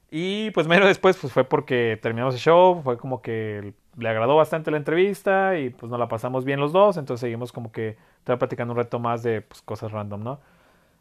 Y 0.10 0.52
pues 0.52 0.68
medio 0.68 0.86
después 0.86 1.18
pues 1.18 1.34
fue 1.34 1.44
porque 1.44 2.00
terminamos 2.02 2.36
el 2.36 2.40
show, 2.40 2.82
fue 2.84 2.98
como 2.98 3.22
que 3.22 3.74
le 3.98 4.10
agradó 4.10 4.36
bastante 4.36 4.72
la 4.72 4.78
entrevista 4.78 5.58
y 5.58 5.70
pues 5.70 5.90
nos 5.90 6.00
la 6.00 6.08
pasamos 6.08 6.46
bien 6.46 6.60
los 6.60 6.72
dos, 6.72 6.98
entonces 6.98 7.22
seguimos 7.22 7.52
como 7.52 7.72
que 7.72 7.98
estaba 8.20 8.40
platicando 8.40 8.74
un 8.74 8.78
reto 8.78 9.00
más 9.00 9.24
de 9.24 9.42
pues, 9.42 9.62
cosas 9.62 9.92
random, 9.92 10.24
¿no? 10.24 10.40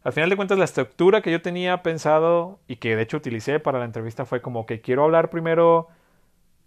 Al 0.03 0.13
final 0.13 0.31
de 0.31 0.37
cuentas 0.37 0.59
la 0.59 0.65
estructura 0.65 1.21
que 1.21 1.33
yo 1.33 1.43
tenía 1.43 1.83
pensado 1.83 2.61
y 2.69 2.77
que 2.77 2.97
de 2.97 3.03
hecho 3.03 3.17
utilicé 3.17 3.61
para 3.61 3.81
la 3.81 3.85
entrevista 3.85 4.25
fue 4.25 4.41
como 4.41 4.65
que 4.65 4.81
quiero 4.81 5.05
hablar 5.05 5.31
primero 5.31 5.89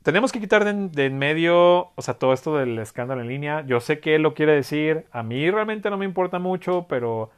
tenemos 0.03 0.31
que 0.31 0.39
quitar 0.39 0.63
de, 0.65 1.05
en 1.05 1.17
medio, 1.17 1.91
o 1.95 2.01
sea, 2.01 2.15
todo 2.15 2.33
esto 2.33 2.57
del 2.57 2.79
escándalo 2.79 3.21
en 3.21 3.27
línea. 3.27 3.61
Yo 3.65 3.79
sé 3.79 3.99
que 3.99 4.15
él 4.15 4.21
lo 4.21 4.33
quiere 4.33 4.53
decir, 4.53 5.05
a 5.11 5.23
mí 5.23 5.49
realmente 5.51 5.89
no 5.89 5.97
me 5.97 6.05
importa 6.05 6.39
mucho, 6.39 6.87
pero 6.87 7.31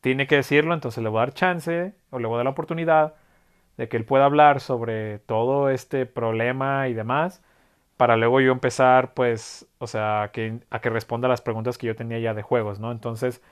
tiene 0.00 0.26
que 0.26 0.36
decirlo, 0.36 0.74
entonces 0.74 1.02
le 1.02 1.08
voy 1.08 1.18
a 1.18 1.20
dar 1.22 1.34
chance 1.34 1.94
o 2.10 2.18
le 2.18 2.26
voy 2.26 2.36
a 2.36 2.38
dar 2.38 2.44
la 2.46 2.50
oportunidad 2.50 3.14
de 3.76 3.88
que 3.88 3.96
él 3.96 4.04
pueda 4.04 4.24
hablar 4.24 4.60
sobre 4.60 5.20
todo 5.20 5.70
este 5.70 6.06
problema 6.06 6.88
y 6.88 6.94
demás, 6.94 7.42
para 7.96 8.16
luego 8.16 8.40
yo 8.40 8.52
empezar, 8.52 9.14
pues, 9.14 9.68
o 9.78 9.86
sea, 9.86 10.22
a 10.24 10.32
que, 10.32 10.60
a 10.70 10.80
que 10.80 10.90
responda 10.90 11.26
a 11.26 11.30
las 11.30 11.40
preguntas 11.42 11.78
que 11.78 11.86
yo 11.88 11.96
tenía 11.96 12.18
ya 12.18 12.34
de 12.34 12.42
juegos, 12.42 12.80
¿no? 12.80 12.92
Entonces, 12.92 13.42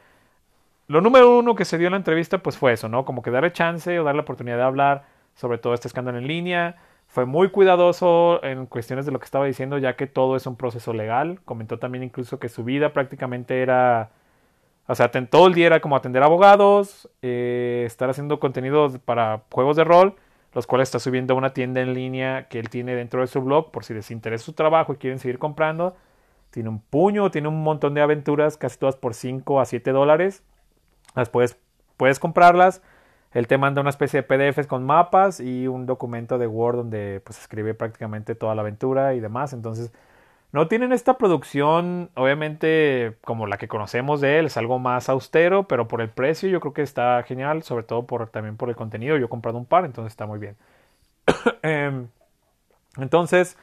lo 0.88 1.00
número 1.00 1.38
uno 1.38 1.54
que 1.56 1.64
se 1.64 1.78
dio 1.78 1.88
en 1.88 1.92
la 1.92 1.98
entrevista, 1.98 2.38
pues 2.42 2.56
fue 2.58 2.72
eso, 2.72 2.88
¿no? 2.88 3.04
Como 3.04 3.22
que 3.22 3.30
darle 3.30 3.52
chance 3.52 3.98
o 3.98 4.04
darle 4.04 4.18
la 4.18 4.22
oportunidad 4.22 4.56
de 4.58 4.62
hablar 4.64 5.04
sobre 5.34 5.58
todo 5.58 5.74
este 5.74 5.88
escándalo 5.88 6.18
en 6.18 6.26
línea 6.28 6.76
fue 7.06 7.24
muy 7.24 7.50
cuidadoso 7.50 8.42
en 8.44 8.66
cuestiones 8.66 9.06
de 9.06 9.12
lo 9.12 9.18
que 9.18 9.24
estaba 9.24 9.46
diciendo, 9.46 9.78
ya 9.78 9.96
que 9.96 10.06
todo 10.06 10.36
es 10.36 10.46
un 10.46 10.56
proceso 10.56 10.92
legal. 10.92 11.40
Comentó 11.44 11.78
también 11.78 12.04
incluso 12.04 12.38
que 12.38 12.48
su 12.48 12.64
vida 12.64 12.92
prácticamente 12.92 13.62
era, 13.62 14.10
o 14.86 14.94
sea, 14.94 15.10
todo 15.10 15.46
el 15.46 15.54
día 15.54 15.66
era 15.66 15.80
como 15.80 15.96
atender 15.96 16.22
abogados, 16.22 17.08
eh, 17.22 17.84
estar 17.86 18.10
haciendo 18.10 18.38
contenidos 18.40 18.98
para 18.98 19.44
juegos 19.50 19.76
de 19.76 19.84
rol, 19.84 20.16
los 20.52 20.66
cuales 20.66 20.88
está 20.88 20.98
subiendo 20.98 21.34
a 21.34 21.36
una 21.36 21.54
tienda 21.54 21.80
en 21.80 21.94
línea 21.94 22.48
que 22.48 22.58
él 22.58 22.68
tiene 22.70 22.94
dentro 22.94 23.20
de 23.20 23.26
su 23.28 23.40
blog 23.40 23.70
por 23.70 23.84
si 23.84 23.94
les 23.94 24.10
interesa 24.10 24.44
su 24.44 24.52
trabajo 24.52 24.92
y 24.92 24.96
quieren 24.96 25.18
seguir 25.18 25.38
comprando. 25.38 25.96
Tiene 26.50 26.68
un 26.68 26.80
puño, 26.80 27.30
tiene 27.30 27.48
un 27.48 27.62
montón 27.62 27.94
de 27.94 28.00
aventuras, 28.00 28.56
casi 28.56 28.78
todas 28.78 28.96
por 28.96 29.14
5 29.14 29.60
a 29.60 29.64
7 29.64 29.90
dólares. 29.92 30.42
Las 31.14 31.28
puedes, 31.30 31.58
puedes 31.96 32.18
comprarlas 32.18 32.82
él 33.36 33.46
te 33.48 33.58
manda 33.58 33.82
una 33.82 33.90
especie 33.90 34.22
de 34.22 34.26
PDFs 34.26 34.66
con 34.66 34.86
mapas 34.86 35.40
y 35.40 35.68
un 35.68 35.84
documento 35.84 36.38
de 36.38 36.46
Word 36.46 36.76
donde 36.76 37.20
pues 37.22 37.38
escribe 37.38 37.74
prácticamente 37.74 38.34
toda 38.34 38.54
la 38.54 38.62
aventura 38.62 39.12
y 39.12 39.20
demás. 39.20 39.52
Entonces, 39.52 39.92
no 40.52 40.68
tienen 40.68 40.90
esta 40.90 41.18
producción, 41.18 42.08
obviamente, 42.14 43.18
como 43.26 43.46
la 43.46 43.58
que 43.58 43.68
conocemos 43.68 44.22
de 44.22 44.38
él, 44.38 44.46
es 44.46 44.56
algo 44.56 44.78
más 44.78 45.10
austero, 45.10 45.68
pero 45.68 45.86
por 45.86 46.00
el 46.00 46.08
precio 46.08 46.48
yo 46.48 46.60
creo 46.60 46.72
que 46.72 46.80
está 46.80 47.22
genial, 47.24 47.62
sobre 47.62 47.84
todo 47.84 48.06
por, 48.06 48.30
también 48.30 48.56
por 48.56 48.70
el 48.70 48.76
contenido. 48.76 49.18
Yo 49.18 49.26
he 49.26 49.28
comprado 49.28 49.58
un 49.58 49.66
par, 49.66 49.84
entonces 49.84 50.14
está 50.14 50.24
muy 50.24 50.38
bien. 50.38 50.56
Em, 51.62 52.08
entonces, 52.96 53.58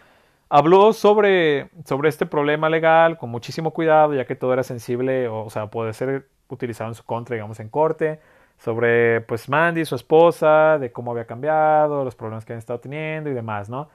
habló 0.50 0.94
sobre, 0.94 1.70
sobre 1.86 2.10
este 2.10 2.28
problema 2.28 2.70
legal 2.70 3.18
con 3.18 3.32
muchísimo 3.32 3.72
cuidado, 3.72 4.14
ya 4.14 4.26
que 4.26 4.36
todo 4.36 4.54
era 4.54 4.62
sensible, 4.62 5.28
o, 5.28 5.46
o 5.46 5.50
sea, 5.50 5.68
puede 5.68 5.94
ser 5.94 6.28
utilizado 6.48 6.92
en 6.92 6.96
su 6.96 7.04
contra, 7.06 7.36
digamos, 7.36 7.60
en 7.60 7.70
corte 7.70 8.20
sobre 8.64 9.22
pues 9.22 9.50
Mandy, 9.50 9.84
su 9.86 9.96
esposa, 9.96 10.78
de 10.80 10.92
cómo 10.92 11.12
había 11.12 11.26
cambiado, 11.26 12.06
los 12.06 12.16
problemas 12.16 12.46
que 12.46 12.54
han 12.54 12.60
estado 12.60 12.80
teniendo 12.80 13.30
y 13.30 13.34
demás, 13.34 13.70
¿no? 13.70 13.90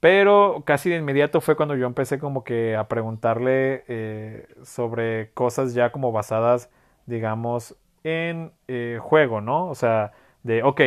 Pero 0.00 0.62
casi 0.66 0.90
de 0.90 0.96
inmediato 0.96 1.40
fue 1.42 1.56
cuando 1.56 1.76
yo 1.76 1.86
empecé 1.86 2.18
como 2.18 2.44
que 2.44 2.76
a 2.76 2.88
preguntarle 2.88 3.84
eh, 3.88 4.48
sobre 4.64 5.30
cosas 5.34 5.74
ya 5.74 5.92
como 5.92 6.12
basadas, 6.12 6.70
digamos, 7.06 7.76
en 8.04 8.52
eh, 8.68 8.98
juego, 9.02 9.42
¿no? 9.42 9.68
O 9.68 9.74
sea, 9.74 10.12
de, 10.44 10.62
ok, 10.62 10.80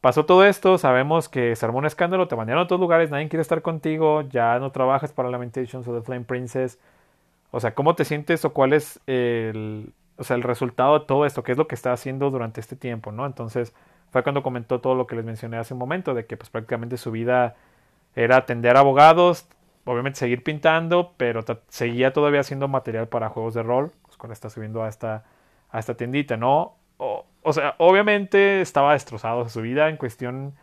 pasó 0.00 0.24
todo 0.26 0.44
esto, 0.46 0.78
sabemos 0.78 1.28
que 1.28 1.56
se 1.56 1.66
armó 1.66 1.78
un 1.78 1.86
escándalo, 1.86 2.28
te 2.28 2.36
mandaron 2.36 2.60
a 2.60 2.64
otros 2.64 2.80
lugares, 2.80 3.10
nadie 3.10 3.28
quiere 3.28 3.42
estar 3.42 3.62
contigo, 3.62 4.22
ya 4.22 4.58
no 4.60 4.70
trabajas 4.72 5.12
para 5.12 5.30
Lamentations 5.30 5.88
o 5.88 5.94
The 5.94 6.02
Flame 6.02 6.24
Princess. 6.24 6.78
O 7.50 7.60
sea, 7.60 7.74
¿cómo 7.74 7.94
te 7.96 8.04
sientes 8.04 8.44
o 8.44 8.52
cuál 8.52 8.72
es 8.74 9.00
el, 9.06 9.92
o 10.18 10.24
sea, 10.24 10.36
el 10.36 10.42
resultado 10.42 10.98
de 10.98 11.06
todo 11.06 11.24
esto, 11.24 11.42
qué 11.42 11.52
es 11.52 11.58
lo 11.58 11.68
que 11.68 11.76
está 11.76 11.92
haciendo 11.92 12.30
durante 12.30 12.60
este 12.60 12.76
tiempo, 12.76 13.12
¿no? 13.12 13.24
Entonces 13.24 13.72
fue 14.10 14.22
cuando 14.22 14.42
comentó 14.42 14.80
todo 14.80 14.94
lo 14.94 15.06
que 15.06 15.14
les 15.16 15.24
mencioné 15.24 15.58
hace 15.58 15.74
un 15.74 15.78
momento, 15.78 16.12
de 16.14 16.26
que 16.26 16.36
pues 16.36 16.50
prácticamente 16.50 16.96
su 16.96 17.10
vida 17.12 17.56
era 18.16 18.36
atender 18.36 18.76
abogados, 18.76 19.46
obviamente 19.84 20.18
seguir 20.18 20.42
pintando, 20.42 21.12
pero 21.16 21.44
seguía 21.68 22.12
todavía 22.12 22.40
haciendo 22.40 22.66
material 22.68 23.08
para 23.08 23.28
juegos 23.28 23.54
de 23.54 23.62
rol, 23.62 23.92
pues 24.02 24.16
cuando 24.16 24.32
está 24.32 24.50
subiendo 24.50 24.82
a 24.82 24.88
esta, 24.88 25.24
a 25.70 25.78
esta 25.78 25.94
tiendita, 25.94 26.36
¿no? 26.36 26.74
O, 26.96 27.24
o 27.42 27.52
sea, 27.52 27.76
obviamente 27.78 28.60
estaba 28.60 28.94
destrozado 28.94 29.48
su 29.48 29.60
vida 29.62 29.88
en 29.88 29.96
cuestión, 29.96 30.54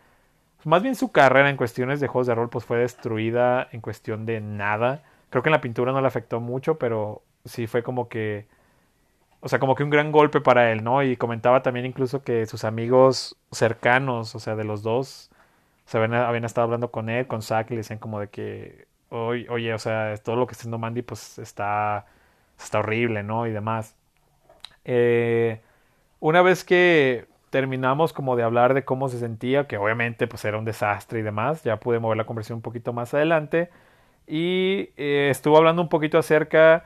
más 0.64 0.82
bien 0.82 0.96
su 0.96 1.12
carrera 1.12 1.48
en 1.48 1.56
cuestiones 1.56 1.98
de 2.00 2.08
juegos 2.08 2.26
de 2.26 2.34
rol, 2.34 2.50
pues 2.50 2.66
fue 2.66 2.78
destruida 2.78 3.68
en 3.72 3.80
cuestión 3.80 4.26
de 4.26 4.40
nada. 4.40 5.02
Creo 5.30 5.42
que 5.42 5.48
en 5.48 5.52
la 5.54 5.60
pintura 5.62 5.92
no 5.92 6.00
le 6.02 6.06
afectó 6.08 6.40
mucho, 6.40 6.78
pero 6.78 7.22
sí 7.46 7.66
fue 7.66 7.82
como 7.82 8.08
que 8.08 8.46
o 9.40 9.48
sea, 9.48 9.58
como 9.58 9.74
que 9.74 9.84
un 9.84 9.90
gran 9.90 10.12
golpe 10.12 10.40
para 10.40 10.72
él, 10.72 10.82
¿no? 10.84 11.02
Y 11.02 11.16
comentaba 11.16 11.62
también 11.62 11.86
incluso 11.86 12.22
que 12.22 12.46
sus 12.46 12.64
amigos 12.64 13.36
cercanos, 13.52 14.34
o 14.34 14.38
sea, 14.40 14.56
de 14.56 14.64
los 14.64 14.82
dos, 14.82 15.30
se 15.86 15.98
habían, 15.98 16.44
estado 16.44 16.64
hablando 16.64 16.90
con 16.90 17.08
él, 17.08 17.26
con 17.26 17.42
Zack, 17.42 17.70
y 17.70 17.74
le 17.74 17.78
decían 17.78 17.98
como 17.98 18.20
de 18.20 18.28
que, 18.28 18.86
oye, 19.10 19.48
oye, 19.50 19.72
o 19.74 19.78
sea, 19.78 20.16
todo 20.18 20.36
lo 20.36 20.46
que 20.46 20.52
está 20.52 20.62
haciendo 20.62 20.78
Mandy, 20.78 21.02
pues 21.02 21.38
está, 21.38 22.06
está 22.58 22.80
horrible, 22.80 23.22
¿no? 23.22 23.46
Y 23.46 23.52
demás. 23.52 23.96
Eh, 24.84 25.60
una 26.20 26.42
vez 26.42 26.64
que 26.64 27.26
terminamos 27.50 28.12
como 28.12 28.36
de 28.36 28.42
hablar 28.42 28.74
de 28.74 28.84
cómo 28.84 29.08
se 29.08 29.18
sentía, 29.18 29.66
que 29.66 29.78
obviamente 29.78 30.26
pues 30.26 30.44
era 30.44 30.58
un 30.58 30.64
desastre 30.64 31.20
y 31.20 31.22
demás, 31.22 31.62
ya 31.62 31.78
pude 31.78 32.00
mover 32.00 32.16
la 32.18 32.26
conversación 32.26 32.56
un 32.56 32.62
poquito 32.62 32.92
más 32.92 33.14
adelante, 33.14 33.70
y 34.26 34.90
eh, 34.96 35.28
estuvo 35.30 35.56
hablando 35.56 35.82
un 35.82 35.88
poquito 35.88 36.18
acerca 36.18 36.84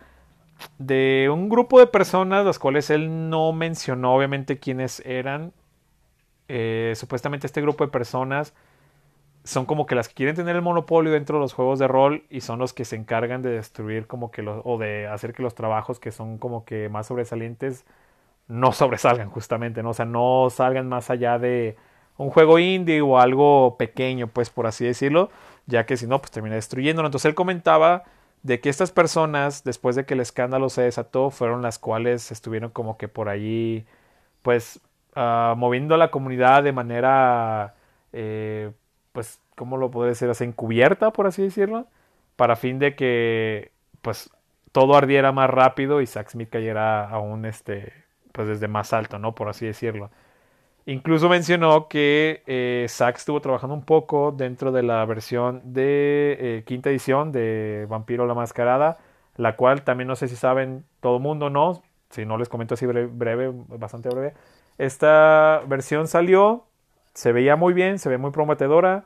de 0.78 1.28
un 1.32 1.48
grupo 1.48 1.78
de 1.78 1.86
personas, 1.86 2.44
las 2.44 2.58
cuales 2.58 2.90
él 2.90 3.30
no 3.30 3.52
mencionó 3.52 4.14
obviamente 4.14 4.58
quiénes 4.58 5.00
eran. 5.06 5.52
Eh, 6.48 6.94
supuestamente 6.96 7.46
este 7.46 7.60
grupo 7.60 7.84
de 7.84 7.92
personas 7.92 8.54
son 9.44 9.66
como 9.66 9.86
que 9.86 9.94
las 9.94 10.08
que 10.08 10.14
quieren 10.14 10.36
tener 10.36 10.56
el 10.56 10.62
monopolio 10.62 11.12
dentro 11.12 11.38
de 11.38 11.40
los 11.40 11.54
juegos 11.54 11.78
de 11.78 11.88
rol 11.88 12.24
y 12.28 12.40
son 12.42 12.58
los 12.58 12.72
que 12.72 12.84
se 12.84 12.96
encargan 12.96 13.42
de 13.42 13.50
destruir 13.50 14.06
como 14.06 14.30
que 14.30 14.42
los, 14.42 14.60
o 14.64 14.78
de 14.78 15.06
hacer 15.06 15.32
que 15.32 15.42
los 15.42 15.54
trabajos 15.54 15.98
que 15.98 16.12
son 16.12 16.38
como 16.38 16.64
que 16.64 16.88
más 16.88 17.06
sobresalientes 17.06 17.84
no 18.48 18.72
sobresalgan 18.72 19.30
justamente, 19.30 19.82
¿no? 19.82 19.90
O 19.90 19.94
sea, 19.94 20.04
no 20.04 20.48
salgan 20.50 20.88
más 20.88 21.10
allá 21.10 21.38
de 21.38 21.76
un 22.16 22.30
juego 22.30 22.58
indie 22.58 23.00
o 23.00 23.18
algo 23.18 23.76
pequeño, 23.78 24.26
pues 24.28 24.50
por 24.50 24.66
así 24.66 24.84
decirlo, 24.84 25.30
ya 25.66 25.86
que 25.86 25.96
si 25.96 26.06
no, 26.06 26.20
pues 26.20 26.30
termina 26.30 26.56
destruyéndolo. 26.56 27.08
Entonces 27.08 27.28
él 27.30 27.34
comentaba 27.34 28.04
de 28.42 28.60
que 28.60 28.68
estas 28.70 28.90
personas, 28.92 29.64
después 29.64 29.96
de 29.96 30.06
que 30.06 30.14
el 30.14 30.20
escándalo 30.20 30.68
se 30.70 30.82
desató, 30.82 31.30
fueron 31.30 31.62
las 31.62 31.78
cuales 31.78 32.32
estuvieron 32.32 32.70
como 32.70 32.96
que 32.96 33.08
por 33.08 33.28
allí, 33.28 33.84
pues, 34.42 34.80
uh, 35.16 35.56
moviendo 35.56 35.94
a 35.94 35.98
la 35.98 36.10
comunidad 36.10 36.62
de 36.64 36.72
manera, 36.72 37.74
eh, 38.12 38.72
pues, 39.12 39.40
¿cómo 39.56 39.76
lo 39.76 39.90
puede 39.90 40.10
decir? 40.10 40.28
Así, 40.30 40.44
encubierta, 40.44 41.12
por 41.12 41.26
así 41.26 41.42
decirlo, 41.42 41.86
para 42.36 42.56
fin 42.56 42.78
de 42.78 42.94
que, 42.96 43.72
pues, 44.02 44.30
todo 44.72 44.94
ardiera 44.96 45.32
más 45.32 45.50
rápido 45.50 46.00
y 46.00 46.06
Zack 46.06 46.30
Smith 46.30 46.50
cayera 46.50 47.08
aún, 47.08 47.44
este, 47.46 47.92
pues, 48.32 48.48
desde 48.48 48.68
más 48.68 48.92
alto, 48.92 49.18
¿no? 49.18 49.34
Por 49.34 49.48
así 49.48 49.66
decirlo. 49.66 50.10
Incluso 50.90 51.28
mencionó 51.28 51.86
que 51.86 52.42
eh, 52.48 52.84
Zack 52.88 53.18
estuvo 53.18 53.40
trabajando 53.40 53.76
un 53.76 53.84
poco 53.84 54.32
dentro 54.32 54.72
de 54.72 54.82
la 54.82 55.04
versión 55.04 55.62
de 55.72 56.36
eh, 56.40 56.64
quinta 56.66 56.90
edición 56.90 57.30
de 57.30 57.86
Vampiro 57.88 58.26
la 58.26 58.34
Mascarada, 58.34 58.98
la 59.36 59.54
cual 59.54 59.82
también 59.82 60.08
no 60.08 60.16
sé 60.16 60.26
si 60.26 60.34
saben 60.34 60.84
todo 60.98 61.18
el 61.18 61.22
mundo, 61.22 61.48
¿no? 61.48 61.80
Si 62.10 62.26
no 62.26 62.36
les 62.38 62.48
comento 62.48 62.74
así 62.74 62.86
breve, 62.86 63.52
bastante 63.68 64.08
breve. 64.08 64.34
Esta 64.78 65.62
versión 65.68 66.08
salió, 66.08 66.64
se 67.14 67.30
veía 67.30 67.54
muy 67.54 67.72
bien, 67.72 68.00
se 68.00 68.08
ve 68.08 68.18
muy 68.18 68.32
prometedora, 68.32 69.04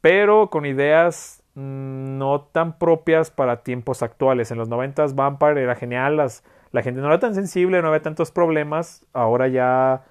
pero 0.00 0.48
con 0.48 0.64
ideas 0.64 1.42
mm, 1.54 2.16
no 2.16 2.48
tan 2.50 2.78
propias 2.78 3.30
para 3.30 3.62
tiempos 3.62 4.02
actuales. 4.02 4.50
En 4.52 4.56
los 4.56 4.70
90 4.70 5.04
Vampire 5.08 5.64
era 5.64 5.74
genial, 5.74 6.16
las, 6.16 6.44
la 6.72 6.80
gente 6.80 7.02
no 7.02 7.08
era 7.08 7.18
tan 7.18 7.34
sensible, 7.34 7.82
no 7.82 7.88
había 7.88 8.00
tantos 8.00 8.30
problemas, 8.30 9.04
ahora 9.12 9.48
ya 9.48 10.04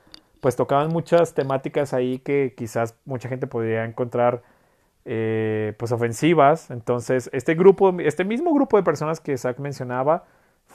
pues 0.43 0.57
tocaban 0.57 0.89
muchas 0.89 1.33
temáticas 1.33 1.93
ahí 1.93 2.19
que 2.19 2.53
quizás 2.57 2.97
mucha 3.05 3.29
gente 3.29 3.47
podría 3.47 3.85
encontrar 3.85 4.43
eh, 5.05 5.73
pues 5.77 5.93
ofensivas. 5.93 6.69
Entonces, 6.69 7.29
este 7.31 7.55
grupo, 7.55 7.95
este 8.01 8.25
mismo 8.25 8.53
grupo 8.53 8.75
de 8.75 8.83
personas 8.83 9.21
que 9.21 9.37
Zach 9.37 9.57
mencionaba, 9.59 10.25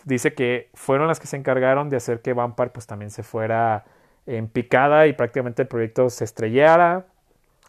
dice 0.04 0.32
que 0.32 0.70
fueron 0.72 1.06
las 1.06 1.20
que 1.20 1.26
se 1.26 1.37
encargaron 1.37 1.90
de 1.90 1.98
hacer 1.98 2.22
que 2.22 2.32
Vampire 2.32 2.70
pues 2.70 2.87
también 2.87 3.10
se 3.10 3.22
fuera 3.22 3.84
en 4.25 4.48
picada 4.48 5.06
y 5.06 5.12
prácticamente 5.12 5.60
el 5.60 5.68
proyecto 5.68 6.08
se 6.08 6.25
estrellara 6.25 7.04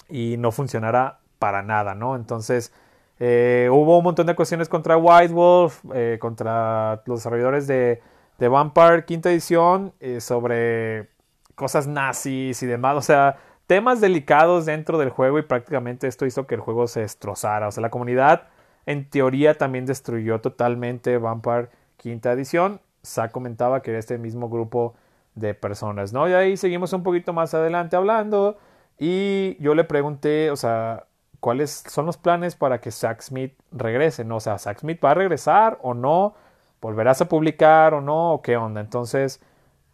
y 0.07 0.37
no 0.37 0.53
funcionara 0.53 1.19
para 1.37 1.63
nada, 1.63 1.95
¿no? 1.95 2.15
Entonces 2.15 2.71
eh, 3.19 3.67
hubo 3.69 3.97
un 3.97 4.05
montón 4.05 4.25
de 4.25 4.35
cuestiones 4.35 4.69
contra 4.69 4.95
White 4.95 5.33
Wolf, 5.33 5.83
eh, 5.93 6.17
contra 6.21 7.01
los 7.05 7.19
desarrolladores 7.19 7.67
de, 7.67 8.01
de 8.37 8.47
Vampire 8.47 9.03
quinta 9.03 9.29
edición 9.29 9.91
sobre 10.19 11.18
cosas 11.59 11.87
nazis 11.87 12.63
y 12.63 12.65
demás, 12.65 12.95
o 12.95 13.01
sea, 13.01 13.35
temas 13.67 13.99
delicados 13.99 14.65
dentro 14.65 14.97
del 14.97 15.09
juego 15.09 15.37
y 15.37 15.41
prácticamente 15.41 16.07
esto 16.07 16.25
hizo 16.25 16.47
que 16.47 16.55
el 16.55 16.61
juego 16.61 16.87
se 16.87 17.01
destrozara, 17.01 17.67
o 17.67 17.71
sea, 17.71 17.81
la 17.81 17.89
comunidad 17.89 18.47
en 18.85 19.09
teoría 19.09 19.57
también 19.57 19.85
destruyó 19.85 20.39
totalmente 20.39 21.17
Vampire 21.17 21.67
quinta 21.97 22.31
edición. 22.31 22.79
Sa 23.03 23.29
comentaba 23.29 23.81
que 23.81 23.91
era 23.91 23.99
este 23.99 24.17
mismo 24.17 24.49
grupo 24.49 24.95
de 25.35 25.53
personas, 25.53 26.13
¿no? 26.13 26.27
Y 26.27 26.33
ahí 26.33 26.57
seguimos 26.57 26.93
un 26.93 27.03
poquito 27.03 27.33
más 27.33 27.53
adelante 27.53 27.97
hablando 27.97 28.57
y 28.97 29.61
yo 29.61 29.75
le 29.75 29.83
pregunté, 29.83 30.49
o 30.49 30.55
sea, 30.55 31.05
¿cuáles 31.39 31.83
son 31.87 32.05
los 32.05 32.17
planes 32.17 32.55
para 32.55 32.79
que 32.81 32.91
Zack 32.91 33.21
Smith 33.21 33.53
regrese? 33.71 34.23
¿no? 34.23 34.37
O 34.37 34.39
sea, 34.39 34.57
¿Zack 34.57 34.79
Smith 34.79 35.03
va 35.03 35.11
a 35.11 35.13
regresar 35.13 35.77
o 35.81 35.93
no? 35.93 36.35
¿Volverás 36.81 37.21
a 37.21 37.29
publicar 37.29 37.93
o 37.93 38.01
no? 38.01 38.33
¿O 38.33 38.41
qué 38.41 38.57
onda? 38.57 38.81
Entonces, 38.81 39.41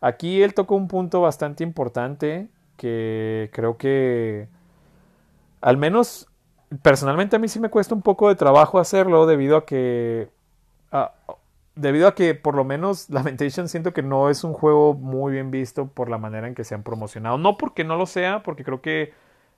aquí 0.01 0.41
él 0.41 0.53
tocó 0.53 0.75
un 0.75 0.87
punto 0.87 1.21
bastante 1.21 1.63
importante 1.63 2.47
que 2.77 3.49
creo 3.53 3.77
que 3.77 4.47
al 5.61 5.77
menos 5.77 6.27
personalmente 6.81 7.35
a 7.35 7.39
mí 7.39 7.47
sí 7.47 7.59
me 7.59 7.69
cuesta 7.69 7.95
un 7.95 8.01
poco 8.01 8.29
de 8.29 8.35
trabajo 8.35 8.79
hacerlo 8.79 9.25
debido 9.25 9.57
a 9.57 9.65
que 9.65 10.29
debido 11.75 12.07
a 12.07 12.15
que 12.15 12.35
por 12.35 12.55
lo 12.55 12.63
menos 12.63 13.09
Lamentation 13.09 13.67
siento 13.67 13.93
que 13.93 14.01
no 14.01 14.29
es 14.29 14.43
un 14.43 14.53
juego 14.53 14.93
muy 14.93 15.33
bien 15.33 15.51
visto 15.51 15.87
por 15.87 16.09
la 16.09 16.17
manera 16.17 16.47
en 16.47 16.55
que 16.55 16.63
se 16.63 16.75
han 16.75 16.83
promocionado. 16.83 17.37
No 17.37 17.57
porque 17.57 17.83
no 17.83 17.97
lo 17.97 18.05
sea, 18.05 18.43
porque 18.43 18.63
creo 18.63 18.81
que 18.81 19.13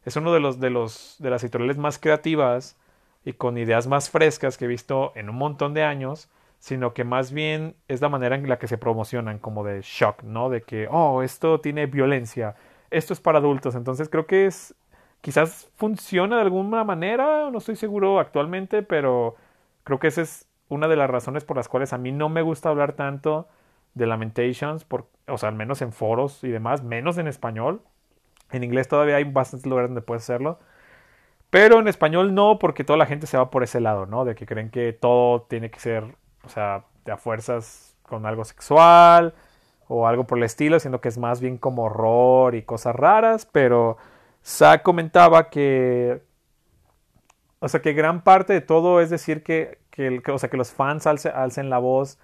es 0.06 0.16
uno 0.16 0.34
de 0.34 0.40
los 0.40 0.60
de 0.60 0.70
los 0.70 1.16
de 1.20 1.30
las 1.30 1.44
editoriales 1.44 1.78
más 1.78 2.00
creativas 2.00 2.78
y 3.26 3.34
con 3.34 3.58
ideas 3.58 3.88
más 3.88 4.10
frescas 4.10 4.58
que 4.58 4.66
he 4.66 4.68
visto 4.68 5.12
en 5.16 5.30
un 5.30 5.36
montón 5.36 5.74
de 5.74 5.84
años, 5.84 6.30
sino 6.60 6.94
que 6.94 7.04
más 7.04 7.32
bien 7.32 7.76
es 7.88 8.02
la 8.02 8.10
manera 8.10 8.36
en 8.36 8.48
la 8.50 8.60
que 8.60 8.68
se 8.68 8.78
promocionan 8.78 9.40
como 9.40 9.64
de 9.64 9.82
shock, 9.82 10.24
¿no? 10.24 10.50
De 10.50 10.62
que 10.64 10.88
oh, 10.90 11.22
esto 11.24 11.62
tiene 11.62 11.86
violencia, 11.86 12.56
esto 12.92 13.14
es 13.14 13.20
para 13.22 13.40
adultos, 13.40 13.76
entonces 13.76 14.10
creo 14.10 14.26
que 14.28 14.46
es 14.48 14.76
quizás 15.22 15.70
funciona 15.76 16.38
de 16.38 16.44
alguna 16.44 16.84
manera, 16.84 17.50
no 17.52 17.58
estoy 17.58 17.76
seguro 17.76 18.20
actualmente, 18.20 18.84
pero 18.84 19.36
creo 19.84 20.00
que 20.00 20.08
ese 20.08 20.22
es 20.22 20.48
una 20.70 20.88
de 20.88 20.96
las 20.96 21.10
razones 21.10 21.44
por 21.46 21.58
las 21.58 21.68
cuales 21.70 21.94
a 21.94 21.98
mí 21.98 22.12
no 22.12 22.30
me 22.30 22.42
gusta 22.42 22.70
hablar 22.70 22.94
tanto 22.94 23.48
de 23.94 24.06
Lamentations, 24.06 24.84
por, 24.84 25.08
o 25.28 25.38
sea, 25.38 25.50
al 25.50 25.56
menos 25.56 25.82
en 25.82 25.92
foros 25.92 26.44
y 26.44 26.50
demás, 26.50 26.84
menos 26.84 27.18
en 27.18 27.28
español. 27.28 27.82
En 28.52 28.64
inglés 28.64 28.88
todavía 28.88 29.18
hay 29.18 29.24
bastantes 29.26 29.66
lugares 29.66 29.90
donde 29.90 30.02
puedes 30.02 30.24
hacerlo. 30.24 30.60
Pero 31.50 31.80
en 31.80 31.88
español 31.88 32.36
no, 32.36 32.60
porque 32.60 32.84
toda 32.84 32.98
la 32.98 33.06
gente 33.06 33.28
se 33.28 33.38
va 33.38 33.50
por 33.50 33.64
ese 33.64 33.80
lado, 33.80 34.06
¿no? 34.06 34.26
De 34.26 34.36
que 34.36 34.46
creen 34.46 34.70
que 34.70 34.94
todo 34.94 35.44
tiene 35.44 35.72
que 35.72 35.80
ser, 35.80 36.16
o 36.44 36.50
sea, 36.50 36.86
de 37.06 37.12
a 37.12 37.18
fuerzas 37.18 37.96
con 38.04 38.26
algo 38.26 38.46
sexual 38.46 39.34
o 39.88 40.08
algo 40.08 40.26
por 40.26 40.38
el 40.38 40.44
estilo, 40.44 40.80
siendo 40.80 41.02
que 41.02 41.10
es 41.10 41.18
más 41.18 41.42
bien 41.42 41.58
como 41.58 41.84
horror 41.84 42.56
y 42.56 42.64
cosas 42.64 42.96
raras. 42.96 43.46
Pero 43.46 43.98
Sa 44.42 44.84
comentaba 44.84 45.50
que, 45.50 46.22
o 47.60 47.68
sea, 47.70 47.82
que 47.82 47.94
gran 47.94 48.24
parte 48.24 48.54
de 48.54 48.62
todo 48.62 49.02
es 49.02 49.10
decir 49.10 49.44
que 49.44 49.80
que, 49.98 50.32
o 50.32 50.38
sea, 50.38 50.50
que 50.50 50.58
los 50.58 50.72
fans 50.72 51.08
alcen 51.08 51.70
la 51.70 51.80
voz 51.80 52.20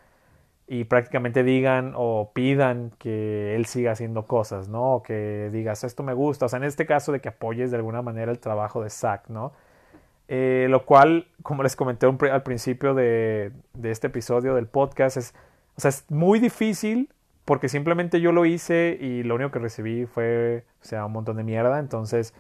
y 0.68 0.86
prácticamente 0.86 1.44
digan 1.44 1.94
o 1.96 2.32
pidan 2.34 2.92
que 3.00 3.56
él 3.56 3.66
siga 3.66 3.94
haciendo 3.94 4.28
cosas, 4.28 4.70
¿no? 4.70 5.02
Que 5.04 5.50
digas, 5.52 5.84
esto 5.84 6.04
me 6.04 6.14
gusta. 6.14 6.46
O 6.46 6.50
sea, 6.50 6.58
en 6.58 6.66
este 6.66 6.86
caso 6.86 7.12
de 7.12 7.20
que 7.20 7.30
apoyes 7.30 7.72
de 7.72 7.78
alguna 7.78 8.02
manera 8.04 8.32
el 8.32 8.40
trabajo 8.40 8.84
de 8.84 8.90
Zack, 8.92 9.30
¿no? 9.30 9.54
Eh, 10.36 10.66
lo 10.68 10.84
cual, 10.84 11.28
como 11.44 11.62
les 11.62 11.76
comenté 11.76 12.08
al 12.08 12.42
principio 12.42 12.96
de, 12.96 13.52
este 13.84 14.08
episodio 14.08 14.56
del 14.56 14.66
podcast, 14.66 15.16
es, 15.18 15.36
o 15.78 15.82
sea, 15.82 15.90
es 15.90 16.10
muy 16.10 16.40
difícil 16.40 17.14
porque 17.46 17.70
simplemente 17.70 18.20
yo 18.20 18.32
lo 18.32 18.44
hice 18.44 18.98
y 19.00 19.22
lo 19.22 19.36
único 19.36 19.52
que 19.52 19.60
recibí 19.60 20.08
fue, 20.08 20.66
o 20.82 20.86
sea, 20.86 21.06
un 21.06 21.12
montón 21.12 21.38
de 21.38 21.44
mierda. 21.44 21.78
Entonces, 21.78 22.34